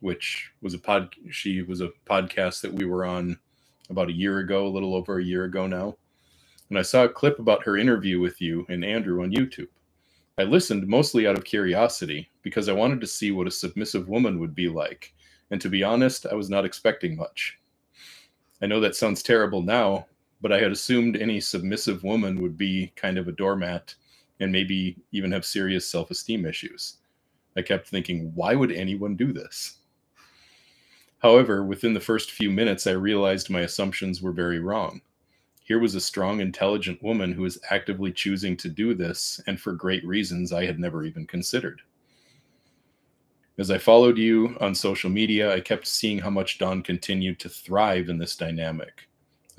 [0.00, 3.38] which was a pod she was a podcast that we were on
[3.88, 5.96] about a year ago, a little over a year ago now.
[6.70, 9.68] And I saw a clip about her interview with you and Andrew on YouTube.
[10.36, 14.40] I listened mostly out of curiosity because I wanted to see what a submissive woman
[14.40, 15.14] would be like.
[15.52, 17.60] And to be honest, I was not expecting much.
[18.60, 20.06] I know that sounds terrible now,
[20.40, 23.94] but I had assumed any submissive woman would be kind of a doormat
[24.40, 26.98] and maybe even have serious self esteem issues.
[27.56, 29.78] I kept thinking, why would anyone do this?
[31.18, 35.02] However, within the first few minutes, I realized my assumptions were very wrong.
[35.62, 39.72] Here was a strong, intelligent woman who was actively choosing to do this, and for
[39.72, 41.82] great reasons I had never even considered.
[43.58, 47.50] As I followed you on social media, I kept seeing how much Dawn continued to
[47.50, 49.09] thrive in this dynamic.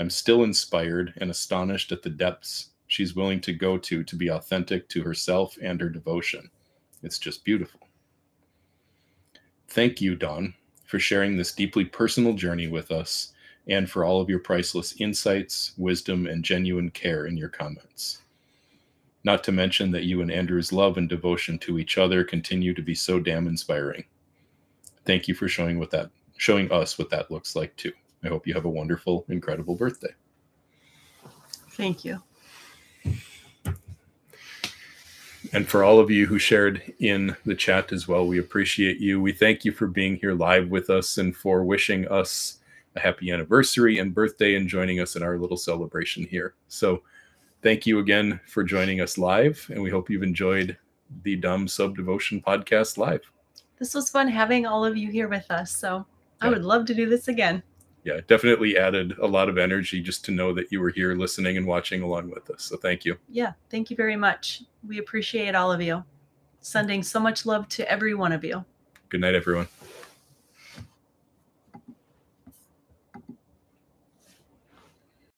[0.02, 4.30] I'm still inspired and astonished at the depths she's willing to go to to be
[4.30, 6.50] authentic to herself and her devotion.
[7.04, 7.82] It's just beautiful.
[9.68, 10.56] Thank you, Dawn,
[10.88, 13.34] for sharing this deeply personal journey with us
[13.68, 18.24] and for all of your priceless insights, wisdom, and genuine care in your comments.
[19.24, 22.82] Not to mention that you and Andrew's love and devotion to each other continue to
[22.82, 24.06] be so damn inspiring.
[25.06, 27.94] Thank you for showing what that showing us what that looks like too.
[28.24, 30.14] I hope you have a wonderful, incredible birthday.
[31.72, 32.22] Thank you.
[35.54, 39.20] And for all of you who shared in the chat as well, we appreciate you.
[39.20, 42.60] We thank you for being here live with us and for wishing us
[42.96, 46.54] a happy anniversary and birthday and joining us in our little celebration here.
[46.68, 47.02] So,
[47.64, 50.78] thank you again for joining us live, and we hope you've enjoyed
[51.24, 53.22] the Dom Sub Devotion podcast live.
[53.80, 55.76] This was fun having all of you here with us.
[55.76, 56.06] So,
[56.42, 57.62] I would love to do this again.
[58.04, 61.58] Yeah, definitely added a lot of energy just to know that you were here listening
[61.58, 62.64] and watching along with us.
[62.64, 63.18] So, thank you.
[63.30, 64.64] Yeah, thank you very much.
[64.88, 66.04] We appreciate all of you.
[66.62, 68.66] Sending so much love to every one of you.
[69.10, 69.68] Good night, everyone.